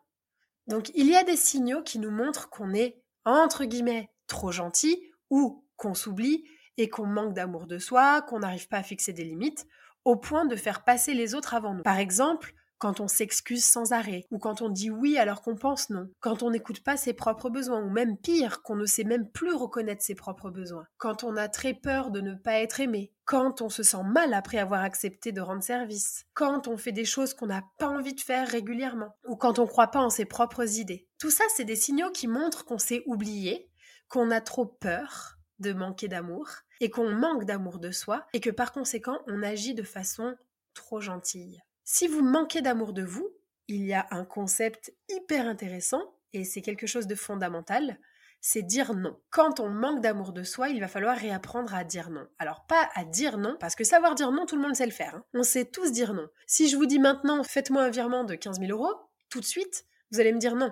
Donc 0.68 0.92
il 0.94 1.08
y 1.08 1.16
a 1.16 1.24
des 1.24 1.36
signaux 1.36 1.82
qui 1.82 1.98
nous 1.98 2.12
montrent 2.12 2.50
qu'on 2.52 2.74
est, 2.76 3.02
entre 3.26 3.66
guillemets, 3.66 4.12
trop 4.28 4.52
gentil 4.52 5.12
ou 5.32 5.66
qu'on 5.76 5.96
s'oublie 5.96 6.44
et 6.78 6.88
qu'on 6.88 7.08
manque 7.08 7.34
d'amour 7.34 7.66
de 7.66 7.80
soi, 7.80 8.22
qu'on 8.22 8.40
n'arrive 8.40 8.68
pas 8.68 8.78
à 8.78 8.84
fixer 8.84 9.12
des 9.12 9.24
limites, 9.24 9.66
au 10.06 10.16
point 10.16 10.46
de 10.46 10.56
faire 10.56 10.84
passer 10.84 11.16
les 11.16 11.34
autres 11.34 11.56
avant 11.56 11.74
nous. 11.74 11.84
Par 11.84 11.98
exemple, 11.98 12.54
quand 12.80 13.02
on 13.02 13.08
s'excuse 13.08 13.64
sans 13.64 13.92
arrêt, 13.92 14.26
ou 14.32 14.40
quand 14.40 14.62
on 14.62 14.70
dit 14.70 14.90
oui 14.90 15.18
alors 15.18 15.42
qu'on 15.42 15.56
pense 15.56 15.90
non, 15.90 16.10
quand 16.20 16.42
on 16.42 16.50
n'écoute 16.50 16.84
pas 16.84 16.98
ses 16.98 17.14
propres 17.14 17.50
besoins, 17.50 17.84
ou 17.84 17.90
même 17.90 18.18
pire, 18.18 18.64
qu'on 18.64 18.76
ne 18.76 18.86
sait 18.86 19.04
même 19.04 19.30
plus 19.30 19.54
reconnaître 19.54 20.02
ses 20.02 20.16
propres 20.16 20.50
besoins, 20.50 20.88
quand 20.98 21.24
on 21.24 21.36
a 21.36 21.50
très 21.50 21.74
peur 21.74 22.10
de 22.10 22.22
ne 22.22 22.34
pas 22.34 22.60
être 22.60 22.80
aimé, 22.80 23.12
quand 23.26 23.62
on 23.62 23.70
se 23.70 23.84
sent 23.84 24.04
mal 24.06 24.34
après 24.34 24.58
avoir 24.58 24.82
accepté 24.82 25.32
de 25.32 25.42
rendre 25.42 25.62
service, 25.62 26.26
quand 26.34 26.68
on 26.68 26.78
fait 26.78 26.92
des 26.92 27.06
choses 27.06 27.34
qu'on 27.34 27.48
n'a 27.48 27.64
pas 27.78 27.88
envie 27.88 28.16
de 28.16 28.22
faire 28.22 28.48
régulièrement, 28.48 29.16
ou 29.28 29.36
quand 29.36 29.60
on 29.60 29.64
ne 29.64 29.68
croit 29.68 29.92
pas 29.92 30.02
en 30.02 30.10
ses 30.10 30.26
propres 30.26 30.80
idées. 30.80 31.08
Tout 31.20 31.30
ça, 31.30 31.44
c'est 31.56 31.66
des 31.66 31.76
signaux 31.76 32.12
qui 32.12 32.28
montrent 32.28 32.66
qu'on 32.66 32.80
s'est 32.80 33.04
oublié, 33.06 33.70
qu'on 34.08 34.32
a 34.32 34.42
trop 34.42 34.66
peur 34.66 35.38
de 35.60 35.74
manquer 35.74 36.08
d'amour, 36.08 36.48
et 36.80 36.90
qu'on 36.90 37.12
manque 37.12 37.44
d'amour 37.44 37.80
de 37.80 37.92
soi, 37.92 38.26
et 38.34 38.40
que 38.40 38.50
par 38.50 38.72
conséquent, 38.72 39.20
on 39.28 39.44
agit 39.44 39.74
de 39.74 39.84
façon 39.84 40.36
trop 40.74 41.02
gentille. 41.02 41.62
Si 41.92 42.08
vous 42.08 42.22
manquez 42.22 42.62
d'amour 42.62 42.94
de 42.94 43.02
vous, 43.02 43.28
il 43.68 43.84
y 43.84 43.96
a 43.96 44.06
un 44.12 44.24
concept 44.24 44.94
hyper 45.10 45.48
intéressant, 45.48 46.04
et 46.34 46.44
c'est 46.44 46.62
quelque 46.62 46.86
chose 46.86 47.08
de 47.08 47.16
fondamental, 47.16 47.98
c'est 48.42 48.62
dire 48.62 48.94
non. 48.94 49.20
Quand 49.32 49.60
on 49.60 49.70
manque 49.70 50.00
d'amour 50.00 50.32
de 50.32 50.44
soi, 50.44 50.70
il 50.70 50.80
va 50.82 50.88
falloir 50.88 51.18
réapprendre 51.18 51.74
à 51.74 51.84
dire 51.84 52.12
non. 52.12 52.28
Alors 52.38 52.68
pas 52.68 52.88
à 52.94 53.06
dire 53.06 53.40
non, 53.40 53.58
parce 53.60 53.74
que 53.74 53.84
savoir 53.84 54.14
dire 54.14 54.32
non, 54.32 54.46
tout 54.46 54.56
le 54.56 54.62
monde 54.62 54.76
sait 54.76 54.86
le 54.86 54.92
faire. 54.92 55.16
Hein. 55.16 55.26
On 55.34 55.42
sait 55.42 55.66
tous 55.66 55.92
dire 55.92 56.14
non. 56.14 56.30
Si 56.46 56.70
je 56.70 56.78
vous 56.78 56.86
dis 56.86 57.00
maintenant, 57.00 57.44
faites-moi 57.44 57.82
un 57.82 57.90
virement 57.90 58.24
de 58.24 58.36
15 58.36 58.60
000 58.60 58.72
euros, 58.72 58.94
tout 59.32 59.40
de 59.40 59.46
suite, 59.46 59.88
vous 60.12 60.20
allez 60.20 60.32
me 60.32 60.38
dire 60.38 60.56
non. 60.56 60.72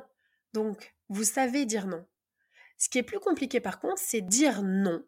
Donc, 0.54 0.96
vous 1.10 1.24
savez 1.24 1.66
dire 1.66 1.88
non. 1.88 2.06
Ce 2.78 2.90
qui 2.90 3.00
est 3.00 3.04
plus 3.04 3.20
compliqué 3.20 3.60
par 3.60 3.80
contre, 3.80 3.98
c'est 3.98 4.22
dire 4.22 4.62
non 4.62 5.04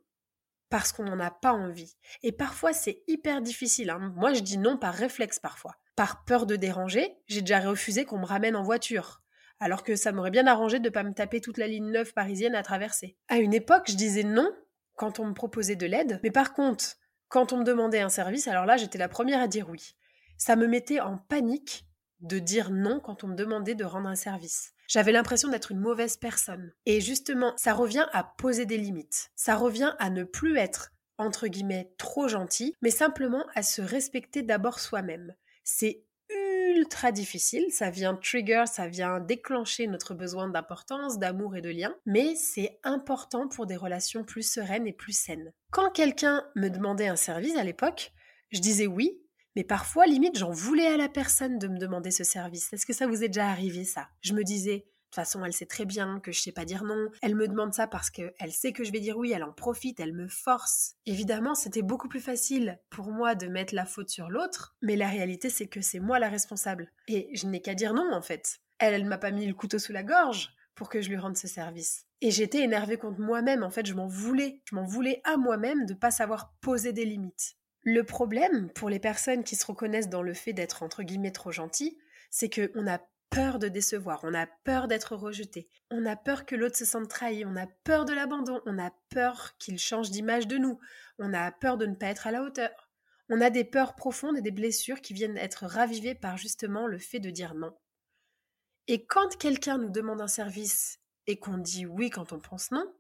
parce 0.72 0.92
qu'on 0.92 1.04
n'en 1.04 1.20
a 1.20 1.30
pas 1.30 1.54
envie. 1.54 1.96
Et 2.24 2.32
parfois, 2.32 2.74
c'est 2.74 3.04
hyper 3.08 3.42
difficile. 3.42 3.90
Hein. 3.92 4.12
Moi, 4.16 4.34
je 4.34 4.42
dis 4.42 4.58
non 4.58 4.78
par 4.78 4.94
réflexe 4.94 5.40
parfois 5.40 5.78
par 6.00 6.24
peur 6.24 6.46
de 6.46 6.56
déranger, 6.56 7.18
j'ai 7.28 7.42
déjà 7.42 7.60
refusé 7.60 8.06
qu'on 8.06 8.20
me 8.20 8.26
ramène 8.26 8.56
en 8.56 8.64
voiture. 8.64 9.22
Alors 9.60 9.84
que 9.84 9.98
ça 9.98 10.14
m'aurait 10.14 10.32
bien 10.32 10.48
arrangé 10.48 10.80
de 10.80 10.86
ne 10.86 10.94
pas 10.94 11.04
me 11.04 11.14
taper 11.14 11.42
toute 11.42 11.58
la 11.58 11.68
ligne 11.68 11.92
neuve 11.92 12.14
parisienne 12.14 12.56
à 12.56 12.64
traverser. 12.64 13.18
À 13.28 13.36
une 13.36 13.54
époque, 13.54 13.84
je 13.90 13.98
disais 13.98 14.24
non 14.24 14.50
quand 14.96 15.20
on 15.20 15.26
me 15.26 15.34
proposait 15.34 15.76
de 15.76 15.86
l'aide, 15.86 16.22
mais 16.24 16.32
par 16.32 16.54
contre, 16.54 16.96
quand 17.28 17.52
on 17.52 17.58
me 17.58 17.66
demandait 17.66 18.00
un 18.00 18.08
service, 18.08 18.48
alors 18.48 18.66
là, 18.66 18.78
j'étais 18.78 18.98
la 18.98 19.10
première 19.10 19.42
à 19.42 19.50
dire 19.50 19.68
oui. 19.70 19.98
Ça 20.38 20.56
me 20.56 20.68
mettait 20.68 21.02
en 21.02 21.18
panique 21.18 21.84
de 22.22 22.40
dire 22.40 22.72
non 22.72 23.02
quand 23.02 23.26
on 23.26 23.28
me 23.28 23.36
demandait 23.36 23.76
de 23.76 23.84
rendre 23.84 24.08
un 24.08 24.16
service. 24.16 24.72
J'avais 24.88 25.12
l'impression 25.12 25.50
d'être 25.50 25.74
une 25.74 25.82
mauvaise 25.82 26.16
personne. 26.16 26.72
Et 26.86 27.02
justement, 27.02 27.52
ça 27.58 27.74
revient 27.74 28.08
à 28.14 28.24
poser 28.24 28.66
des 28.66 28.78
limites. 28.78 29.32
Ça 29.36 29.58
revient 29.58 29.96
à 30.00 30.10
ne 30.10 30.24
plus 30.24 30.56
être, 30.56 30.94
entre 31.18 31.48
guillemets, 31.48 31.92
trop 31.98 32.30
gentil, 32.30 32.74
mais 32.82 32.90
simplement 32.90 33.44
à 33.54 33.64
se 33.64 33.82
respecter 33.82 34.44
d'abord 34.44 34.80
soi-même. 34.80 35.36
C'est 35.72 36.04
ultra 36.76 37.12
difficile, 37.12 37.68
ça 37.70 37.92
vient 37.92 38.16
trigger, 38.16 38.64
ça 38.66 38.88
vient 38.88 39.20
déclencher 39.20 39.86
notre 39.86 40.16
besoin 40.16 40.50
d'importance, 40.50 41.20
d'amour 41.20 41.56
et 41.56 41.62
de 41.62 41.70
lien, 41.70 41.96
mais 42.08 42.36
c'est 42.36 42.80
important 42.84 43.48
pour 43.48 43.68
des 43.68 43.76
relations 43.76 44.24
plus 44.24 44.42
sereines 44.42 44.88
et 44.88 44.94
plus 44.94 45.14
saines. 45.14 45.54
Quand 45.72 45.92
quelqu'un 45.92 46.44
me 46.56 46.70
demandait 46.70 47.08
un 47.08 47.16
service 47.16 47.56
à 47.56 47.64
l'époque, 47.64 48.14
je 48.52 48.60
disais 48.60 48.88
oui, 48.88 49.22
mais 49.56 49.64
parfois 49.64 50.08
limite 50.08 50.40
j'en 50.40 50.52
voulais 50.52 50.88
à 50.88 50.98
la 50.98 51.08
personne 51.08 51.60
de 51.60 51.68
me 51.68 51.78
demander 51.78 52.12
ce 52.12 52.24
service. 52.24 52.74
Est-ce 52.74 52.86
que 52.88 52.94
ça 52.94 53.06
vous 53.06 53.24
est 53.24 53.30
déjà 53.30 53.48
arrivé 53.48 53.84
ça? 53.86 54.10
Je 54.22 54.34
me 54.34 54.44
disais 54.44 54.88
toute 55.10 55.16
façon, 55.16 55.44
elle 55.44 55.54
sait 55.54 55.66
très 55.66 55.86
bien 55.86 56.20
que 56.20 56.32
je 56.32 56.40
sais 56.40 56.52
pas 56.52 56.66
dire 56.66 56.84
non. 56.84 57.10
Elle 57.22 57.36
me 57.36 57.48
demande 57.48 57.74
ça 57.74 57.88
parce 57.88 58.10
qu'elle 58.10 58.52
sait 58.52 58.74
que 58.74 58.84
je 58.84 58.92
vais 58.92 59.00
dire 59.00 59.18
oui, 59.18 59.32
elle 59.32 59.44
en 59.44 59.52
profite, 59.52 60.00
elle 60.00 60.14
me 60.14 60.28
force. 60.28 60.96
Évidemment, 61.06 61.56
c'était 61.56 61.82
beaucoup 61.82 62.08
plus 62.08 62.20
facile 62.20 62.80
pour 62.90 63.12
moi 63.12 63.36
de 63.36 63.48
mettre 63.48 63.74
la 63.74 63.86
faute 63.86 64.10
sur 64.10 64.30
l'autre, 64.30 64.76
mais 64.82 64.96
la 64.96 65.08
réalité 65.08 65.50
c'est 65.50 65.68
que 65.68 65.82
c'est 65.82 66.00
moi 66.00 66.20
la 66.20 66.30
responsable. 66.30 66.92
Et 67.08 67.30
je 67.34 67.48
n'ai 67.48 67.62
qu'à 67.62 67.74
dire 67.74 67.94
non 67.94 68.14
en 68.14 68.22
fait. 68.22 68.60
Elle, 68.78 68.94
elle 68.94 69.06
m'a 69.06 69.18
pas 69.18 69.32
mis 69.32 69.48
le 69.48 69.54
couteau 69.54 69.80
sous 69.80 69.92
la 69.92 70.04
gorge 70.04 70.54
pour 70.76 70.90
que 70.90 71.02
je 71.02 71.10
lui 71.10 71.18
rende 71.18 71.36
ce 71.38 71.48
service. 71.48 72.06
Et 72.22 72.32
j'étais 72.32 72.60
énervée 72.60 72.98
contre 72.98 73.20
moi-même, 73.20 73.64
en 73.64 73.70
fait, 73.70 73.86
je 73.86 73.94
m'en 73.94 74.08
voulais. 74.08 74.62
Je 74.66 74.76
m'en 74.76 74.86
voulais 74.86 75.22
à 75.26 75.38
moi-même 75.38 75.86
de 75.86 75.94
pas 75.94 76.12
savoir 76.12 76.54
poser 76.62 76.94
des 76.94 77.06
limites. 77.06 77.56
Le 77.82 78.04
problème, 78.04 78.70
pour 78.76 78.90
les 78.90 79.00
personnes 79.00 79.44
qui 79.44 79.56
se 79.56 79.66
reconnaissent 79.66 80.10
dans 80.10 80.22
le 80.22 80.34
fait 80.34 80.54
d'être 80.54 80.84
entre 80.84 81.04
guillemets 81.04 81.32
trop 81.32 81.52
gentil, 81.52 81.98
c'est 82.30 82.50
qu'on 82.50 82.88
a 82.88 83.00
peur 83.30 83.60
de 83.60 83.68
décevoir, 83.68 84.22
on 84.24 84.34
a 84.34 84.48
peur 84.48 84.88
d'être 84.88 85.16
rejeté, 85.16 85.70
on 85.92 86.06
a 86.06 86.16
peur 86.16 86.46
que 86.46 86.56
l'autre 86.56 86.78
se 86.78 86.86
sente 86.86 87.10
trahi, 87.10 87.46
on 87.46 87.56
a 87.56 87.68
peur 87.84 88.06
de 88.06 88.14
l'abandon, 88.14 88.62
on 88.66 88.80
a 88.80 88.92
peur 89.10 89.56
qu'il 89.58 89.78
change 89.80 90.10
d'image 90.10 90.48
de 90.48 90.58
nous, 90.58 90.80
on 91.20 91.34
a 91.34 91.52
peur 91.52 91.78
de 91.78 91.86
ne 91.86 91.96
pas 91.96 92.08
être 92.08 92.28
à 92.28 92.32
la 92.32 92.44
hauteur. 92.44 92.90
On 93.30 93.42
a 93.42 93.52
des 93.52 93.64
peurs 93.64 93.96
profondes 93.96 94.38
et 94.38 94.42
des 94.42 94.52
blessures 94.52 95.02
qui 95.02 95.14
viennent 95.14 95.38
être 95.38 95.66
ravivées 95.66 96.16
par 96.16 96.38
justement 96.38 96.88
le 96.88 96.98
fait 96.98 97.20
de 97.20 97.30
dire 97.30 97.54
non. 97.54 97.78
Et 98.88 99.06
quand 99.06 99.38
quelqu'un 99.38 99.78
nous 99.78 99.90
demande 99.90 100.22
un 100.22 100.28
service 100.28 101.00
et 101.28 101.38
qu'on 101.38 101.60
dit 101.60 101.86
oui 101.86 102.10
quand 102.10 102.34
on 102.34 102.40
pense 102.40 102.72
non, 102.72 102.92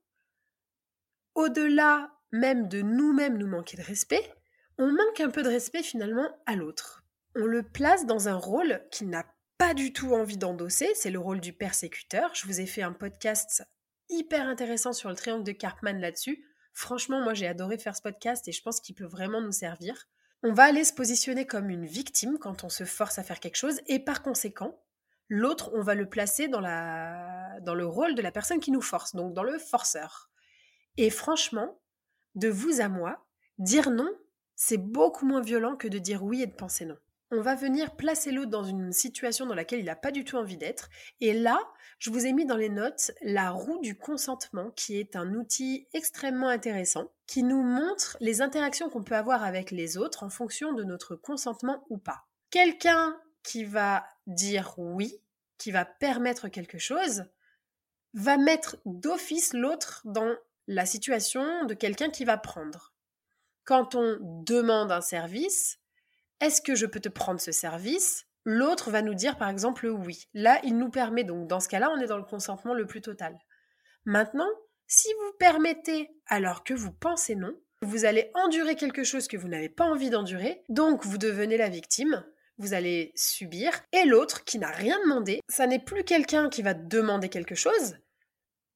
au-delà 1.33 2.11
même 2.31 2.67
de 2.67 2.81
nous-mêmes 2.81 3.37
nous 3.37 3.47
manquer 3.47 3.77
de 3.77 3.81
respect, 3.81 4.31
on 4.77 4.91
manque 4.91 5.19
un 5.19 5.31
peu 5.31 5.41
de 5.41 5.49
respect 5.49 5.81
finalement 5.81 6.29
à 6.45 6.55
l'autre. 6.55 7.03
On 7.35 7.45
le 7.45 7.63
place 7.63 8.05
dans 8.05 8.29
un 8.29 8.35
rôle 8.35 8.81
qu'il 8.91 9.09
n'a 9.09 9.25
pas 9.59 9.73
du 9.73 9.91
tout 9.91 10.13
envie 10.13 10.37
d'endosser, 10.37 10.89
c'est 10.95 11.11
le 11.11 11.19
rôle 11.19 11.41
du 11.41 11.51
persécuteur. 11.51 12.33
Je 12.33 12.47
vous 12.47 12.61
ai 12.61 12.65
fait 12.65 12.81
un 12.81 12.93
podcast 12.93 13.67
hyper 14.07 14.47
intéressant 14.47 14.93
sur 14.93 15.09
le 15.09 15.15
triangle 15.15 15.43
de 15.43 15.51
Karpman 15.51 15.99
là-dessus. 15.99 16.45
Franchement, 16.73 17.21
moi 17.21 17.33
j'ai 17.33 17.45
adoré 17.45 17.77
faire 17.77 17.95
ce 17.95 18.01
podcast 18.01 18.47
et 18.47 18.53
je 18.53 18.61
pense 18.63 18.79
qu'il 18.79 18.95
peut 18.95 19.05
vraiment 19.05 19.41
nous 19.41 19.51
servir. 19.51 20.07
On 20.43 20.53
va 20.53 20.63
aller 20.63 20.85
se 20.85 20.93
positionner 20.93 21.45
comme 21.45 21.69
une 21.69 21.85
victime 21.85 22.37
quand 22.39 22.63
on 22.63 22.69
se 22.69 22.85
force 22.85 23.19
à 23.19 23.23
faire 23.23 23.41
quelque 23.41 23.57
chose 23.57 23.81
et 23.87 23.99
par 23.99 24.23
conséquent, 24.23 24.81
l'autre, 25.27 25.71
on 25.73 25.81
va 25.81 25.93
le 25.93 26.07
placer 26.07 26.47
dans, 26.47 26.61
la... 26.61 27.59
dans 27.61 27.75
le 27.75 27.85
rôle 27.85 28.15
de 28.15 28.21
la 28.21 28.31
personne 28.31 28.61
qui 28.61 28.71
nous 28.71 28.81
force, 28.81 29.13
donc 29.13 29.33
dans 29.33 29.43
le 29.43 29.59
forceur. 29.59 30.29
Et 30.95 31.09
franchement, 31.09 31.81
de 32.35 32.47
vous 32.47 32.79
à 32.79 32.87
moi, 32.87 33.27
dire 33.57 33.89
non, 33.89 34.09
c'est 34.55 34.77
beaucoup 34.77 35.25
moins 35.25 35.41
violent 35.41 35.75
que 35.75 35.89
de 35.89 35.99
dire 35.99 36.23
oui 36.23 36.43
et 36.43 36.47
de 36.47 36.55
penser 36.55 36.85
non 36.85 36.97
on 37.31 37.41
va 37.41 37.55
venir 37.55 37.95
placer 37.95 38.31
l'autre 38.31 38.49
dans 38.49 38.63
une 38.63 38.91
situation 38.91 39.45
dans 39.45 39.55
laquelle 39.55 39.79
il 39.79 39.85
n'a 39.85 39.95
pas 39.95 40.11
du 40.11 40.23
tout 40.23 40.37
envie 40.37 40.57
d'être. 40.57 40.89
Et 41.21 41.33
là, 41.33 41.59
je 41.99 42.09
vous 42.09 42.25
ai 42.25 42.33
mis 42.33 42.45
dans 42.45 42.57
les 42.57 42.69
notes 42.69 43.11
la 43.21 43.51
roue 43.51 43.79
du 43.81 43.97
consentement, 43.97 44.71
qui 44.71 44.99
est 44.99 45.15
un 45.15 45.33
outil 45.35 45.87
extrêmement 45.93 46.47
intéressant, 46.47 47.11
qui 47.27 47.43
nous 47.43 47.61
montre 47.61 48.17
les 48.19 48.41
interactions 48.41 48.89
qu'on 48.89 49.03
peut 49.03 49.15
avoir 49.15 49.43
avec 49.43 49.69
les 49.69 49.97
autres 49.97 50.23
en 50.23 50.29
fonction 50.29 50.73
de 50.73 50.83
notre 50.83 51.15
consentement 51.15 51.85
ou 51.89 51.97
pas. 51.97 52.25
Quelqu'un 52.49 53.15
qui 53.43 53.63
va 53.63 54.05
dire 54.25 54.73
oui, 54.77 55.21
qui 55.57 55.71
va 55.71 55.85
permettre 55.85 56.47
quelque 56.47 56.79
chose, 56.79 57.25
va 58.13 58.37
mettre 58.37 58.77
d'office 58.85 59.53
l'autre 59.53 60.01
dans 60.05 60.33
la 60.67 60.85
situation 60.85 61.65
de 61.65 61.73
quelqu'un 61.75 62.09
qui 62.09 62.25
va 62.25 62.37
prendre. 62.37 62.93
Quand 63.65 63.93
on 63.93 64.17
demande 64.19 64.91
un 64.91 65.01
service, 65.01 65.78
est-ce 66.41 66.61
que 66.61 66.75
je 66.75 66.85
peux 66.85 66.99
te 66.99 67.09
prendre 67.09 67.39
ce 67.39 67.51
service? 67.51 68.25
L'autre 68.45 68.89
va 68.89 69.01
nous 69.01 69.13
dire 69.13 69.37
par 69.37 69.49
exemple 69.49 69.87
oui. 69.87 70.27
Là, 70.33 70.59
il 70.63 70.77
nous 70.77 70.89
permet 70.89 71.23
donc, 71.23 71.47
dans 71.47 71.59
ce 71.59 71.67
cas-là, 71.69 71.91
on 71.91 71.99
est 71.99 72.07
dans 72.07 72.17
le 72.17 72.23
consentement 72.23 72.73
le 72.73 72.87
plus 72.87 73.01
total. 73.01 73.37
Maintenant, 74.05 74.49
si 74.87 75.07
vous 75.19 75.33
permettez 75.37 76.09
alors 76.25 76.63
que 76.63 76.73
vous 76.73 76.91
pensez 76.91 77.35
non, 77.35 77.53
vous 77.81 78.05
allez 78.05 78.31
endurer 78.33 78.75
quelque 78.75 79.03
chose 79.03 79.27
que 79.27 79.37
vous 79.37 79.47
n'avez 79.47 79.69
pas 79.69 79.85
envie 79.85 80.09
d'endurer, 80.09 80.63
donc 80.69 81.05
vous 81.05 81.17
devenez 81.17 81.57
la 81.57 81.69
victime, 81.69 82.25
vous 82.57 82.73
allez 82.73 83.11
subir, 83.15 83.71
et 83.93 84.05
l'autre 84.05 84.43
qui 84.43 84.59
n'a 84.59 84.71
rien 84.71 84.99
demandé, 85.03 85.39
ça 85.47 85.67
n'est 85.67 85.79
plus 85.79 86.03
quelqu'un 86.03 86.49
qui 86.49 86.61
va 86.61 86.73
demander 86.73 87.29
quelque 87.29 87.55
chose, 87.55 87.97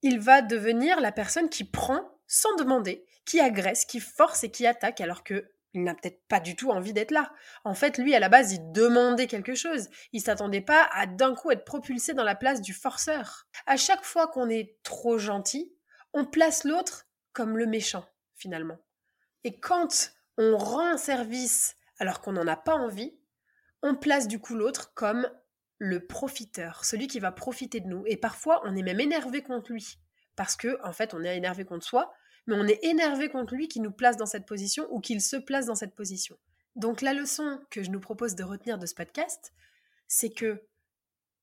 il 0.03 0.19
va 0.19 0.41
devenir 0.41 1.01
la 1.01 1.11
personne 1.11 1.49
qui 1.49 1.63
prend 1.63 2.01
sans 2.27 2.55
demander, 2.55 3.05
qui 3.25 3.39
agresse, 3.39 3.85
qui 3.85 3.99
force 3.99 4.43
et 4.43 4.51
qui 4.51 4.67
attaque 4.67 5.01
alors 5.01 5.23
que 5.23 5.52
il 5.73 5.83
n'a 5.83 5.95
peut-être 5.95 6.21
pas 6.27 6.39
du 6.39 6.55
tout 6.55 6.69
envie 6.69 6.93
d'être 6.93 7.11
là. 7.11 7.33
En 7.63 7.73
fait, 7.73 7.97
lui, 7.97 8.13
à 8.13 8.19
la 8.19 8.29
base, 8.29 8.53
il 8.53 8.71
demandait 8.71 9.27
quelque 9.27 9.55
chose. 9.55 9.89
Il 10.11 10.21
s'attendait 10.21 10.61
pas 10.61 10.87
à 10.93 11.07
d'un 11.07 11.33
coup 11.33 11.51
être 11.51 11.65
propulsé 11.65 12.13
dans 12.13 12.23
la 12.23 12.35
place 12.35 12.61
du 12.61 12.73
forceur. 12.73 13.47
À 13.65 13.77
chaque 13.77 14.03
fois 14.03 14.27
qu'on 14.27 14.49
est 14.49 14.77
trop 14.83 15.17
gentil, 15.17 15.73
on 16.13 16.25
place 16.25 16.63
l'autre 16.63 17.07
comme 17.33 17.57
le 17.57 17.65
méchant, 17.65 18.05
finalement. 18.35 18.77
Et 19.43 19.59
quand 19.59 20.11
on 20.37 20.57
rend 20.57 20.91
un 20.91 20.97
service 20.97 21.75
alors 21.97 22.21
qu'on 22.21 22.33
n'en 22.33 22.47
a 22.47 22.55
pas 22.55 22.75
envie, 22.75 23.17
on 23.81 23.95
place 23.95 24.27
du 24.27 24.39
coup 24.39 24.55
l'autre 24.55 24.93
comme 24.93 25.27
le 25.79 26.05
profiteur, 26.05 26.85
celui 26.85 27.07
qui 27.07 27.19
va 27.19 27.31
profiter 27.31 27.79
de 27.79 27.87
nous. 27.87 28.03
Et 28.05 28.15
parfois, 28.15 28.61
on 28.63 28.75
est 28.75 28.83
même 28.83 28.99
énervé 28.99 29.41
contre 29.41 29.71
lui. 29.71 29.97
Parce 30.35 30.55
que, 30.55 30.79
en 30.83 30.93
fait, 30.93 31.13
on 31.13 31.23
est 31.23 31.35
énervé 31.35 31.65
contre 31.65 31.85
soi, 31.85 32.13
mais 32.47 32.55
on 32.55 32.67
est 32.67 32.83
énervé 32.83 33.29
contre 33.29 33.55
lui 33.55 33.67
qui 33.67 33.79
nous 33.79 33.91
place 33.91 34.17
dans 34.17 34.25
cette 34.25 34.45
position 34.45 34.87
ou 34.91 34.99
qu'il 34.99 35.21
se 35.21 35.37
place 35.37 35.65
dans 35.65 35.75
cette 35.75 35.95
position. 35.95 36.37
Donc 36.75 37.01
la 37.01 37.13
leçon 37.13 37.59
que 37.69 37.83
je 37.83 37.91
nous 37.91 37.99
propose 37.99 38.35
de 38.35 38.43
retenir 38.43 38.77
de 38.77 38.85
ce 38.85 38.95
podcast, 38.95 39.53
c'est 40.07 40.31
que 40.31 40.63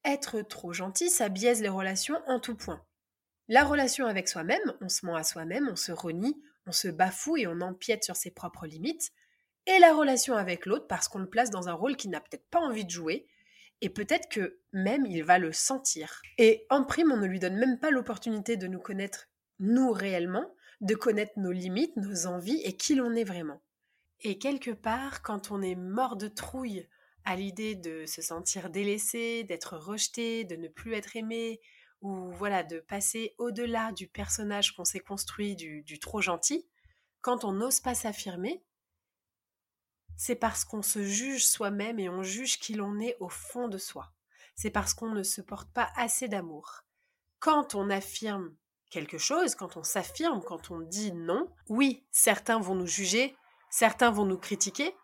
être 0.05 0.43
trop 0.43 0.73
gentil, 0.73 1.11
ça 1.11 1.29
biaise 1.29 1.63
les 1.63 1.69
relations 1.69 2.21
en 2.27 2.41
tout 2.41 2.57
point. 2.57 2.85
La 3.49 3.65
relation 3.65 4.07
avec 4.07 4.29
soi-même, 4.29 4.75
on 4.81 4.89
se 4.89 5.05
ment 5.05 5.17
à 5.17 5.25
soi-même, 5.25 5.69
on 5.71 5.77
se 5.77 5.93
renie, 5.93 6.41
on 6.67 6.73
se 6.73 6.89
bafoue 6.89 7.37
et 7.37 7.47
on 7.47 7.61
empiète 7.61 8.05
sur 8.05 8.17
ses 8.17 8.31
propres 8.31 8.67
limites, 8.67 9.11
et 9.67 9.79
la 9.79 9.93
relation 9.93 10.37
avec 10.37 10.67
l'autre 10.67 10.87
parce 10.87 11.09
qu'on 11.09 11.19
le 11.19 11.29
place 11.29 11.51
dans 11.51 11.69
un 11.69 11.75
rôle 11.75 11.97
qu'il 11.97 12.11
n'a 12.11 12.21
peut-être 12.21 12.49
pas 12.49 12.61
envie 12.61 12.85
de 12.85 12.91
jouer, 12.91 13.27
et 13.83 13.91
peut-être 13.91 14.29
que 14.29 14.61
même 14.73 15.07
il 15.07 15.23
va 15.23 15.39
le 15.39 15.53
sentir. 15.53 16.23
Et 16.39 16.67
en 16.71 16.85
prime, 16.85 17.13
on 17.13 17.17
ne 17.17 17.27
lui 17.27 17.41
donne 17.41 17.57
même 17.57 17.79
pas 17.79 17.91
l'opportunité 17.91 18.57
de 18.57 18.67
nous 18.67 18.81
connaître, 18.81 19.29
nous 19.59 19.91
réellement, 19.91 20.55
de 20.81 20.95
connaître 20.95 21.39
nos 21.39 21.53
limites, 21.53 21.97
nos 21.97 22.27
envies 22.27 22.61
et 22.65 22.77
qui 22.77 22.95
l'on 22.95 23.15
est 23.15 23.25
vraiment. 23.25 23.63
Et 24.21 24.39
quelque 24.39 24.71
part, 24.71 25.23
quand 25.23 25.51
on 25.51 25.63
est 25.63 25.75
mort 25.75 26.17
de 26.17 26.29
trouille 26.29 26.89
à 27.25 27.37
l'idée 27.37 27.75
de 27.75 28.07
se 28.07 28.23
sentir 28.23 28.71
délaissé, 28.71 29.45
d'être 29.45 29.77
rejeté, 29.77 30.45
de 30.45 30.57
ne 30.57 30.69
plus 30.69 30.95
être 30.95 31.17
aimé, 31.17 31.61
ou 32.01 32.31
voilà, 32.33 32.63
de 32.63 32.81
passer 32.81 33.35
au-delà 33.39 33.93
du 33.93 34.09
personnage 34.09 34.75
qu'on 34.75 34.85
s'est 34.85 35.01
construit, 35.01 35.55
du, 35.55 35.99
trop 35.99 36.21
gentil, 36.21 36.67
quand 37.21 37.45
on 37.45 37.53
n'ose 37.53 37.81
pas 37.81 37.95
s'affirmer, 37.95 38.65
c'est 40.17 40.37
parce 40.37 40.65
qu'on 40.65 40.83
se 40.83 41.03
juge 41.03 41.47
soi-même 41.47 41.99
et 41.99 42.09
on 42.09 42.23
juge 42.23 42.59
qui 42.59 42.75
l'on 42.75 42.99
est 43.01 43.17
au 43.21 43.29
fond 43.29 43.69
de 43.69 43.79
soi. 43.79 44.13
C'est 44.55 44.71
parce 44.71 44.93
qu'on 44.93 45.11
ne 45.11 45.23
se 45.23 45.41
porte 45.41 45.73
pas 45.73 45.91
assez 45.97 46.29
d'amour. 46.29 46.85
Quand 47.39 47.75
on 47.75 47.89
affirme 47.89 48.55
quelque 48.91 49.19
chose, 49.19 49.55
quand 49.55 49.77
on 49.77 49.83
s'affirme, 49.83 50.43
quand 50.43 50.71
on 50.71 50.81
dit 50.81 51.13
non, 51.13 51.49
oui, 51.69 52.05
certains 52.11 52.61
vont 52.61 52.75
nous 52.75 52.87
juger, 52.87 53.37
certains 53.71 54.11
vont 54.11 54.25
nous 54.25 54.39
critiquer, 54.39 54.95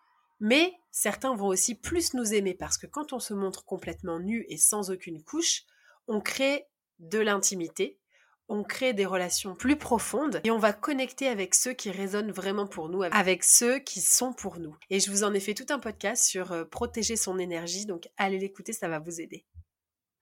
mais 0.41 0.75
certains 0.91 1.35
vont 1.35 1.47
aussi 1.47 1.75
plus 1.75 2.15
nous 2.15 2.35
aimer 2.35 2.55
parce 2.55 2.77
que 2.77 2.87
quand 2.87 3.13
on 3.13 3.21
se 3.21 3.35
montre 3.35 3.65
complètement 3.65 4.19
nu 4.19 4.45
et 4.49 4.59
sans 4.59 4.91
aucune 4.91 5.23
couche, 5.23 5.63
on 6.09 6.21
crée 6.21 6.67
de 6.99 7.19
l'intimité, 7.19 7.99
on 8.49 8.63
crée 8.63 8.93
des 8.93 9.07
relations 9.07 9.55
plus 9.55 9.77
profondes 9.77 10.41
et 10.45 10.51
on 10.51 10.59
va 10.59 10.73
connecter 10.73 11.27
avec 11.29 11.55
ceux 11.55 11.73
qui 11.73 11.91
résonnent 11.91 12.31
vraiment 12.31 12.67
pour 12.67 12.89
nous, 12.89 13.03
avec 13.03 13.43
ceux 13.43 13.79
qui 13.79 14.01
sont 14.01 14.33
pour 14.33 14.59
nous. 14.59 14.77
Et 14.91 15.01
je 15.01 15.11
vous 15.11 15.25
en 15.25 15.35
ai 15.35 15.41
fait 15.41 15.55
tout 15.55 15.67
un 15.71 15.79
podcast 15.79 16.25
sur 16.25 16.53
euh, 16.53 16.65
protéger 16.65 17.17
son 17.17 17.39
énergie, 17.39 17.87
donc 17.87 18.09
allez 18.17 18.39
l'écouter, 18.39 18.73
ça 18.73 18.89
va 18.89 18.99
vous 18.99 19.21
aider. 19.21 19.45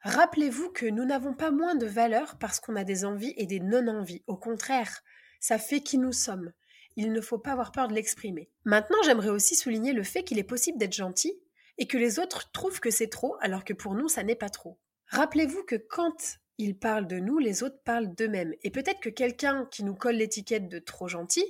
Rappelez-vous 0.05 0.71
que 0.71 0.85
nous 0.85 1.07
n'avons 1.07 1.33
pas 1.33 1.51
moins 1.51 1.75
de 1.75 1.87
valeur 1.87 2.37
parce 2.39 2.61
qu'on 2.61 2.77
a 2.77 2.85
des 2.85 3.07
envies 3.07 3.33
et 3.39 3.47
des 3.47 3.59
non-envies. 3.59 4.23
Au 4.27 4.37
contraire, 4.37 5.03
ça 5.41 5.57
fait 5.57 5.81
qui 5.81 5.97
nous 5.97 6.13
sommes. 6.13 6.53
Il 6.97 7.11
ne 7.11 7.23
faut 7.23 7.39
pas 7.39 7.53
avoir 7.53 7.73
peur 7.73 7.89
de 7.89 7.95
l'exprimer. 7.95 8.51
Maintenant, 8.67 9.03
j'aimerais 9.05 9.31
aussi 9.31 9.57
souligner 9.57 9.95
le 9.95 10.03
fait 10.03 10.23
qu'il 10.23 10.39
est 10.39 10.45
possible 10.45 10.77
d'être 10.77 10.93
gentil 10.93 11.33
et 11.79 11.87
que 11.87 11.97
les 11.97 12.19
autres 12.19 12.53
trouvent 12.53 12.81
que 12.81 12.91
c'est 12.91 13.09
trop 13.09 13.37
alors 13.41 13.65
que 13.65 13.73
pour 13.73 13.95
nous, 13.95 14.09
ça 14.09 14.23
n'est 14.23 14.35
pas 14.35 14.51
trop. 14.51 14.79
Rappelez-vous 15.07 15.65
que 15.65 15.77
quand 15.77 16.39
ils 16.59 16.79
parlent 16.79 17.07
de 17.07 17.19
nous, 17.19 17.39
les 17.39 17.63
autres 17.63 17.83
parlent 17.83 18.15
d'eux-mêmes. 18.15 18.55
Et 18.63 18.71
peut-être 18.71 19.01
que 19.01 19.09
quelqu'un 19.09 19.67
qui 19.71 19.85
nous 19.85 19.95
colle 19.95 20.17
l'étiquette 20.17 20.69
de 20.69 20.79
trop 20.81 21.09
gentil 21.09 21.47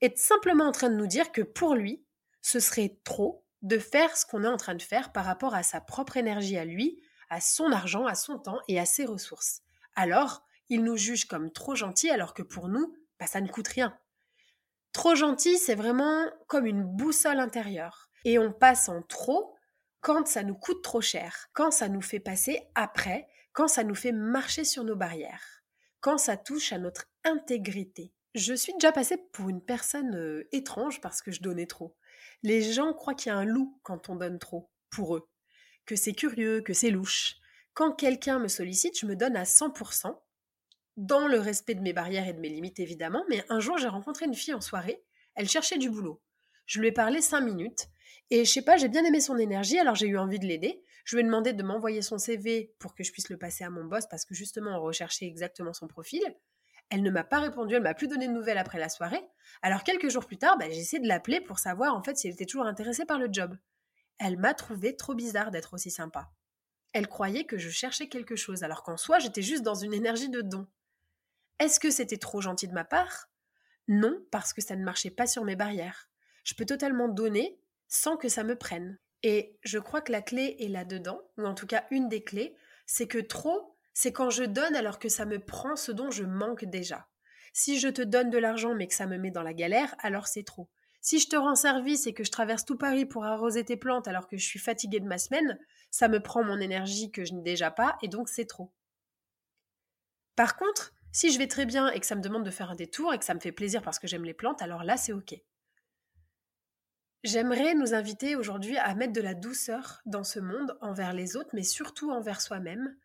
est 0.00 0.16
simplement 0.16 0.64
en 0.64 0.72
train 0.72 0.90
de 0.90 0.96
nous 0.96 1.08
dire 1.08 1.32
que 1.32 1.42
pour 1.42 1.74
lui, 1.74 2.04
ce 2.40 2.60
serait 2.60 3.00
trop 3.02 3.44
de 3.62 3.78
faire 3.78 4.16
ce 4.16 4.24
qu'on 4.24 4.44
est 4.44 4.48
en 4.48 4.56
train 4.56 4.76
de 4.76 4.82
faire 4.82 5.10
par 5.12 5.24
rapport 5.24 5.54
à 5.54 5.64
sa 5.64 5.80
propre 5.80 6.16
énergie 6.16 6.56
à 6.56 6.64
lui, 6.64 7.02
à 7.30 7.40
son 7.40 7.72
argent, 7.72 8.06
à 8.06 8.14
son 8.14 8.38
temps 8.38 8.60
et 8.68 8.78
à 8.78 8.84
ses 8.84 9.04
ressources. 9.04 9.62
Alors, 9.94 10.44
il 10.68 10.84
nous 10.84 10.96
juge 10.96 11.26
comme 11.26 11.50
trop 11.50 11.74
gentil 11.74 12.10
alors 12.10 12.34
que 12.34 12.42
pour 12.42 12.68
nous, 12.68 12.94
bah, 13.18 13.26
ça 13.26 13.40
ne 13.40 13.48
coûte 13.48 13.68
rien. 13.68 13.96
Trop 14.92 15.14
gentil, 15.14 15.58
c'est 15.58 15.74
vraiment 15.74 16.26
comme 16.46 16.66
une 16.66 16.84
boussole 16.84 17.40
intérieure. 17.40 18.08
Et 18.24 18.38
on 18.38 18.52
passe 18.52 18.88
en 18.88 19.02
trop 19.02 19.54
quand 20.00 20.26
ça 20.26 20.42
nous 20.42 20.54
coûte 20.54 20.82
trop 20.82 21.00
cher, 21.00 21.48
quand 21.52 21.70
ça 21.70 21.88
nous 21.88 22.02
fait 22.02 22.20
passer 22.20 22.62
après 22.74 23.28
quand 23.58 23.66
ça 23.66 23.82
nous 23.82 23.96
fait 23.96 24.12
marcher 24.12 24.62
sur 24.62 24.84
nos 24.84 24.94
barrières, 24.94 25.64
quand 25.98 26.16
ça 26.16 26.36
touche 26.36 26.72
à 26.72 26.78
notre 26.78 27.06
intégrité. 27.24 28.12
Je 28.36 28.54
suis 28.54 28.72
déjà 28.74 28.92
passée 28.92 29.16
pour 29.32 29.48
une 29.48 29.60
personne 29.60 30.14
euh, 30.14 30.48
étrange 30.52 31.00
parce 31.00 31.22
que 31.22 31.32
je 31.32 31.42
donnais 31.42 31.66
trop. 31.66 31.96
Les 32.44 32.62
gens 32.62 32.92
croient 32.92 33.14
qu'il 33.14 33.32
y 33.32 33.34
a 33.34 33.36
un 33.36 33.44
loup 33.44 33.76
quand 33.82 34.10
on 34.10 34.14
donne 34.14 34.38
trop, 34.38 34.70
pour 34.90 35.16
eux, 35.16 35.28
que 35.88 35.96
c'est 35.96 36.12
curieux, 36.12 36.60
que 36.60 36.74
c'est 36.74 36.90
louche. 36.90 37.36
Quand 37.72 37.92
quelqu'un 37.92 38.38
me 38.38 38.48
sollicite, 38.48 39.00
je 39.00 39.06
me 39.06 39.16
donne 39.16 39.36
à 39.36 39.44
100%, 39.44 40.14
dans 40.98 41.26
le 41.26 41.40
respect 41.40 41.74
de 41.74 41.80
mes 41.80 41.94
barrières 41.94 42.28
et 42.28 42.34
de 42.34 42.40
mes 42.40 42.50
limites 42.50 42.78
évidemment, 42.78 43.24
mais 43.30 43.42
un 43.48 43.58
jour 43.58 43.78
j'ai 43.78 43.88
rencontré 43.88 44.26
une 44.26 44.34
fille 44.34 44.52
en 44.52 44.60
soirée, 44.60 45.02
elle 45.34 45.48
cherchait 45.48 45.78
du 45.78 45.88
boulot. 45.88 46.20
Je 46.66 46.78
lui 46.80 46.88
ai 46.88 46.92
parlé 46.92 47.22
5 47.22 47.40
minutes, 47.40 47.86
et 48.28 48.44
je 48.44 48.52
sais 48.52 48.62
pas, 48.62 48.76
j'ai 48.76 48.88
bien 48.88 49.02
aimé 49.04 49.20
son 49.20 49.38
énergie, 49.38 49.78
alors 49.78 49.94
j'ai 49.94 50.08
eu 50.08 50.18
envie 50.18 50.38
de 50.38 50.44
l'aider. 50.44 50.82
Je 51.04 51.16
lui 51.16 51.22
ai 51.22 51.24
demandé 51.24 51.54
de 51.54 51.62
m'envoyer 51.62 52.02
son 52.02 52.18
CV 52.18 52.74
pour 52.78 52.94
que 52.94 53.02
je 53.02 53.10
puisse 53.10 53.30
le 53.30 53.38
passer 53.38 53.64
à 53.64 53.70
mon 53.70 53.84
boss 53.86 54.04
parce 54.10 54.26
que 54.26 54.34
justement 54.34 54.76
on 54.76 54.82
recherchait 54.82 55.24
exactement 55.24 55.72
son 55.72 55.88
profil. 55.88 56.20
Elle 56.90 57.02
ne 57.02 57.10
m'a 57.10 57.24
pas 57.24 57.40
répondu, 57.40 57.76
elle 57.76 57.82
m'a 57.82 57.94
plus 57.94 58.08
donné 58.08 58.28
de 58.28 58.32
nouvelles 58.32 58.58
après 58.58 58.78
la 58.78 58.90
soirée. 58.90 59.22
Alors 59.62 59.84
quelques 59.84 60.10
jours 60.10 60.26
plus 60.26 60.36
tard, 60.36 60.58
bah, 60.58 60.66
j'ai 60.68 60.80
essayé 60.80 61.02
de 61.02 61.08
l'appeler 61.08 61.40
pour 61.40 61.58
savoir 61.58 61.96
en 61.96 62.02
fait 62.02 62.18
si 62.18 62.26
elle 62.26 62.34
était 62.34 62.44
toujours 62.44 62.66
intéressée 62.66 63.06
par 63.06 63.18
le 63.18 63.28
job. 63.32 63.56
Elle 64.18 64.38
m'a 64.38 64.54
trouvé 64.54 64.96
trop 64.96 65.14
bizarre 65.14 65.50
d'être 65.50 65.74
aussi 65.74 65.90
sympa. 65.90 66.30
Elle 66.92 67.08
croyait 67.08 67.44
que 67.44 67.58
je 67.58 67.70
cherchais 67.70 68.08
quelque 68.08 68.36
chose 68.36 68.62
alors 68.62 68.82
qu'en 68.82 68.96
soi 68.96 69.18
j'étais 69.18 69.42
juste 69.42 69.62
dans 69.62 69.74
une 69.74 69.94
énergie 69.94 70.30
de 70.30 70.40
don. 70.40 70.66
Est-ce 71.58 71.80
que 71.80 71.90
c'était 71.90 72.18
trop 72.18 72.40
gentil 72.40 72.68
de 72.68 72.72
ma 72.72 72.84
part? 72.84 73.28
Non, 73.88 74.22
parce 74.30 74.52
que 74.52 74.60
ça 74.60 74.76
ne 74.76 74.84
marchait 74.84 75.10
pas 75.10 75.26
sur 75.26 75.44
mes 75.44 75.56
barrières. 75.56 76.08
Je 76.44 76.54
peux 76.54 76.66
totalement 76.66 77.08
donner 77.08 77.60
sans 77.88 78.16
que 78.16 78.28
ça 78.28 78.44
me 78.44 78.56
prenne. 78.56 78.98
Et 79.22 79.58
je 79.62 79.78
crois 79.78 80.00
que 80.00 80.12
la 80.12 80.22
clé 80.22 80.56
est 80.60 80.68
là-dedans, 80.68 81.20
ou 81.36 81.44
en 81.44 81.54
tout 81.54 81.66
cas 81.66 81.84
une 81.90 82.08
des 82.08 82.22
clés, 82.22 82.56
c'est 82.86 83.08
que 83.08 83.18
trop, 83.18 83.76
c'est 83.92 84.12
quand 84.12 84.30
je 84.30 84.44
donne 84.44 84.76
alors 84.76 84.98
que 84.98 85.08
ça 85.08 85.24
me 85.24 85.40
prend 85.40 85.74
ce 85.74 85.90
dont 85.90 86.10
je 86.10 86.24
manque 86.24 86.64
déjà. 86.64 87.08
Si 87.52 87.80
je 87.80 87.88
te 87.88 88.02
donne 88.02 88.30
de 88.30 88.38
l'argent 88.38 88.74
mais 88.74 88.86
que 88.86 88.94
ça 88.94 89.06
me 89.06 89.18
met 89.18 89.32
dans 89.32 89.42
la 89.42 89.54
galère, 89.54 89.94
alors 89.98 90.28
c'est 90.28 90.44
trop. 90.44 90.70
Si 91.00 91.20
je 91.20 91.28
te 91.28 91.36
rends 91.36 91.54
service 91.54 92.06
et 92.06 92.12
que 92.12 92.24
je 92.24 92.30
traverse 92.30 92.64
tout 92.64 92.76
Paris 92.76 93.06
pour 93.06 93.24
arroser 93.24 93.64
tes 93.64 93.76
plantes 93.76 94.08
alors 94.08 94.28
que 94.28 94.36
je 94.36 94.44
suis 94.44 94.58
fatiguée 94.58 95.00
de 95.00 95.06
ma 95.06 95.18
semaine, 95.18 95.58
ça 95.90 96.08
me 96.08 96.20
prend 96.20 96.42
mon 96.42 96.58
énergie 96.58 97.10
que 97.10 97.24
je 97.24 97.34
n'ai 97.34 97.42
déjà 97.42 97.70
pas 97.70 97.96
et 98.02 98.08
donc 98.08 98.28
c'est 98.28 98.46
trop. 98.46 98.72
Par 100.36 100.56
contre, 100.56 100.92
si 101.12 101.32
je 101.32 101.38
vais 101.38 101.48
très 101.48 101.66
bien 101.66 101.90
et 101.90 102.00
que 102.00 102.06
ça 102.06 102.14
me 102.14 102.20
demande 102.20 102.44
de 102.44 102.50
faire 102.50 102.70
un 102.70 102.76
détour 102.76 103.14
et 103.14 103.18
que 103.18 103.24
ça 103.24 103.34
me 103.34 103.40
fait 103.40 103.52
plaisir 103.52 103.82
parce 103.82 103.98
que 103.98 104.06
j'aime 104.06 104.24
les 104.24 104.34
plantes, 104.34 104.62
alors 104.62 104.84
là 104.84 104.96
c'est 104.96 105.12
ok. 105.12 105.34
J'aimerais 107.24 107.74
nous 107.74 107.94
inviter 107.94 108.36
aujourd'hui 108.36 108.76
à 108.76 108.94
mettre 108.94 109.12
de 109.12 109.20
la 109.20 109.34
douceur 109.34 110.00
dans 110.06 110.22
ce 110.22 110.38
monde 110.38 110.78
envers 110.80 111.12
les 111.12 111.36
autres, 111.36 111.50
mais 111.52 111.64
surtout 111.64 112.10
envers 112.10 112.40
soi-même, 112.40 112.96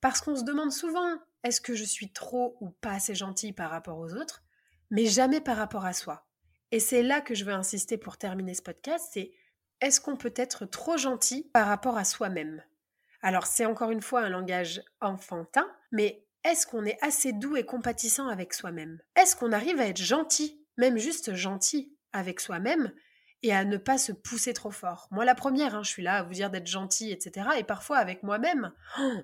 parce 0.00 0.20
qu'on 0.20 0.36
se 0.36 0.44
demande 0.44 0.72
souvent 0.72 1.18
est-ce 1.44 1.60
que 1.60 1.74
je 1.74 1.84
suis 1.84 2.12
trop 2.12 2.56
ou 2.60 2.70
pas 2.70 2.92
assez 2.92 3.14
gentil 3.14 3.52
par 3.52 3.70
rapport 3.70 3.98
aux 3.98 4.14
autres, 4.14 4.42
mais 4.90 5.06
jamais 5.06 5.40
par 5.40 5.56
rapport 5.56 5.84
à 5.84 5.92
soi. 5.92 6.27
Et 6.70 6.80
c'est 6.80 7.02
là 7.02 7.20
que 7.20 7.34
je 7.34 7.44
veux 7.44 7.52
insister 7.52 7.96
pour 7.96 8.16
terminer 8.18 8.54
ce 8.54 8.62
podcast, 8.62 9.08
c'est 9.12 9.32
est-ce 9.80 10.00
qu'on 10.00 10.16
peut 10.16 10.34
être 10.36 10.66
trop 10.66 10.96
gentil 10.96 11.48
par 11.52 11.66
rapport 11.66 11.96
à 11.96 12.04
soi-même? 12.04 12.62
Alors 13.22 13.46
c'est 13.46 13.66
encore 13.66 13.90
une 13.90 14.02
fois 14.02 14.20
un 14.20 14.28
langage 14.28 14.82
enfantin, 15.00 15.66
mais 15.92 16.24
est-ce 16.44 16.66
qu'on 16.66 16.84
est 16.84 16.98
assez 17.02 17.32
doux 17.32 17.56
et 17.56 17.64
compatissant 17.64 18.28
avec 18.28 18.54
soi-même? 18.54 19.00
Est-ce 19.16 19.34
qu'on 19.34 19.52
arrive 19.52 19.80
à 19.80 19.86
être 19.86 20.02
gentil, 20.02 20.64
même 20.76 20.98
juste 20.98 21.34
gentil 21.34 21.96
avec 22.12 22.40
soi-même, 22.40 22.92
et 23.42 23.52
à 23.52 23.64
ne 23.64 23.76
pas 23.76 23.98
se 23.98 24.12
pousser 24.12 24.52
trop 24.52 24.70
fort? 24.70 25.08
Moi, 25.10 25.24
la 25.24 25.34
première, 25.34 25.74
hein, 25.74 25.82
je 25.82 25.90
suis 25.90 26.02
là 26.02 26.16
à 26.16 26.22
vous 26.22 26.32
dire 26.32 26.50
d'être 26.50 26.66
gentil, 26.66 27.12
etc. 27.12 27.48
Et 27.58 27.64
parfois, 27.64 27.98
avec 27.98 28.22
moi-même, 28.22 28.72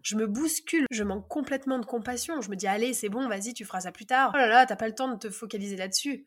je 0.03 0.17
me 0.17 0.27
bouscule, 0.27 0.87
je 0.91 1.03
manque 1.03 1.29
complètement 1.29 1.79
de 1.79 1.87
compassion. 1.87 2.41
Je 2.41 2.51
me 2.51 2.57
dis, 2.57 2.67
allez, 2.67 2.95
c'est 2.95 3.09
bon, 3.09 3.29
vas-y, 3.29 3.55
tu 3.55 3.65
feras 3.65 3.83
ça 3.83 3.93
plus 3.93 4.07
tard. 4.07 4.33
Oh 4.35 4.39
là 4.39 4.47
là, 4.47 4.67
t'as 4.67 4.77
pas 4.77 4.89
le 4.89 4.95
temps 4.95 5.09
de 5.09 5.19
te 5.19 5.31
focaliser 5.31 5.77
là-dessus. 5.77 6.27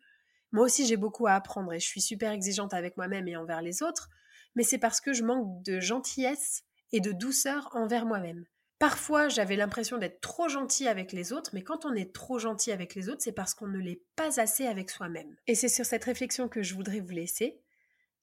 Moi 0.51 0.65
aussi, 0.65 0.85
j'ai 0.85 0.97
beaucoup 0.97 1.27
à 1.27 1.33
apprendre 1.33 1.73
et 1.73 1.79
je 1.79 1.85
suis 1.85 2.01
super 2.01 2.31
exigeante 2.31 2.73
avec 2.73 2.97
moi-même 2.97 3.27
et 3.27 3.37
envers 3.37 3.61
les 3.61 3.83
autres, 3.83 4.09
mais 4.55 4.63
c'est 4.63 4.77
parce 4.77 5.01
que 5.01 5.13
je 5.13 5.23
manque 5.23 5.63
de 5.63 5.79
gentillesse 5.79 6.63
et 6.91 6.99
de 6.99 7.11
douceur 7.11 7.69
envers 7.73 8.05
moi-même. 8.05 8.45
Parfois, 8.79 9.27
j'avais 9.27 9.55
l'impression 9.55 9.97
d'être 9.97 10.21
trop 10.21 10.49
gentil 10.49 10.87
avec 10.87 11.11
les 11.11 11.33
autres, 11.33 11.49
mais 11.53 11.63
quand 11.63 11.85
on 11.85 11.95
est 11.95 12.13
trop 12.13 12.37
gentil 12.37 12.71
avec 12.71 12.93
les 12.93 13.09
autres, 13.09 13.23
c'est 13.23 13.31
parce 13.31 13.55
qu'on 13.55 13.67
ne 13.67 13.79
l'est 13.79 14.03
pas 14.15 14.39
assez 14.39 14.67
avec 14.67 14.91
soi-même. 14.91 15.35
Et 15.47 15.55
c'est 15.55 15.67
sur 15.67 15.85
cette 15.85 16.03
réflexion 16.03 16.47
que 16.47 16.61
je 16.61 16.75
voudrais 16.75 16.99
vous 16.99 17.09
laisser. 17.09 17.59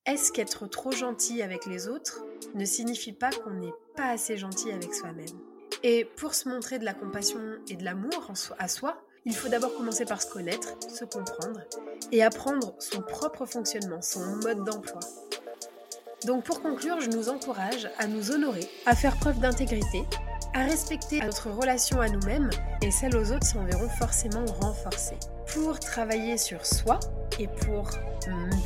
Est-ce 0.06 0.30
qu'être 0.30 0.68
trop 0.68 0.92
gentil 0.92 1.42
avec 1.42 1.66
les 1.66 1.88
autres 1.88 2.24
ne 2.54 2.64
signifie 2.64 3.12
pas 3.12 3.30
qu'on 3.30 3.54
n'est 3.54 3.74
pas 3.96 4.10
assez 4.10 4.36
gentil 4.36 4.70
avec 4.70 4.94
soi-même? 4.94 5.26
Et 5.82 6.04
pour 6.04 6.34
se 6.34 6.48
montrer 6.48 6.78
de 6.78 6.84
la 6.84 6.94
compassion 6.94 7.40
et 7.68 7.74
de 7.74 7.84
l'amour 7.84 8.32
à 8.58 8.68
soi, 8.68 9.03
il 9.26 9.34
faut 9.34 9.48
d'abord 9.48 9.74
commencer 9.74 10.04
par 10.04 10.20
se 10.20 10.30
connaître, 10.30 10.76
se 10.88 11.04
comprendre 11.04 11.60
et 12.12 12.22
apprendre 12.22 12.74
son 12.78 13.00
propre 13.00 13.46
fonctionnement, 13.46 14.02
son 14.02 14.24
mode 14.36 14.64
d'emploi. 14.64 15.00
Donc 16.26 16.44
pour 16.44 16.62
conclure, 16.62 17.00
je 17.00 17.10
nous 17.10 17.28
encourage 17.28 17.88
à 17.98 18.06
nous 18.06 18.30
honorer, 18.30 18.68
à 18.86 18.94
faire 18.94 19.16
preuve 19.16 19.40
d'intégrité, 19.40 20.04
à 20.54 20.64
respecter 20.64 21.20
notre 21.20 21.50
relation 21.50 22.00
à 22.00 22.08
nous-mêmes 22.08 22.50
et 22.82 22.90
celle 22.90 23.16
aux 23.16 23.32
autres 23.32 23.46
s'en 23.46 23.64
verront 23.64 23.88
forcément 23.88 24.44
renforcées. 24.60 25.18
Pour 25.52 25.78
travailler 25.80 26.38
sur 26.38 26.64
soi 26.64 27.00
et 27.38 27.48
pour 27.48 27.90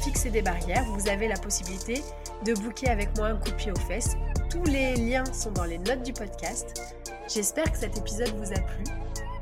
fixer 0.03 0.31
des 0.31 0.42
barrières, 0.42 0.85
vous 0.85 1.09
avez 1.09 1.29
la 1.29 1.37
possibilité 1.37 2.03
de 2.44 2.55
booker 2.55 2.88
avec 2.88 3.16
moi 3.16 3.29
un 3.29 3.37
coup 3.37 3.51
de 3.51 3.55
pied 3.55 3.73
aux 3.73 3.88
fesses. 3.88 4.16
Tous 4.51 4.64
les 4.64 4.97
liens 4.97 5.25
sont 5.33 5.51
dans 5.51 5.64
les 5.64 5.79
notes 5.79 6.03
du 6.03 6.12
podcast. 6.12 6.97
J'espère 7.29 7.71
que 7.71 7.79
cet 7.79 7.97
épisode 7.97 8.33
vous 8.37 8.53
a 8.53 8.61
plu. 8.61 8.85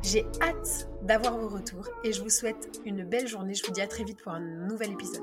J'ai 0.03 0.25
hâte 0.41 0.89
d'avoir 1.07 1.39
vos 1.39 1.49
retours 1.49 1.89
et 2.05 2.13
je 2.13 2.23
vous 2.23 2.31
souhaite 2.31 2.81
une 2.85 3.05
belle 3.05 3.29
journée. 3.29 3.55
Je 3.55 3.65
vous 3.65 3.73
dis 3.73 3.81
à 3.81 3.87
très 3.87 4.05
vite 4.05 4.21
pour 4.23 4.33
un 4.33 4.41
nouvel 4.41 4.93
épisode. 4.93 5.23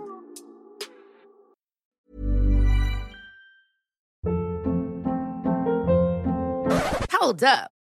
Hold 7.22 7.44
up. 7.44 7.83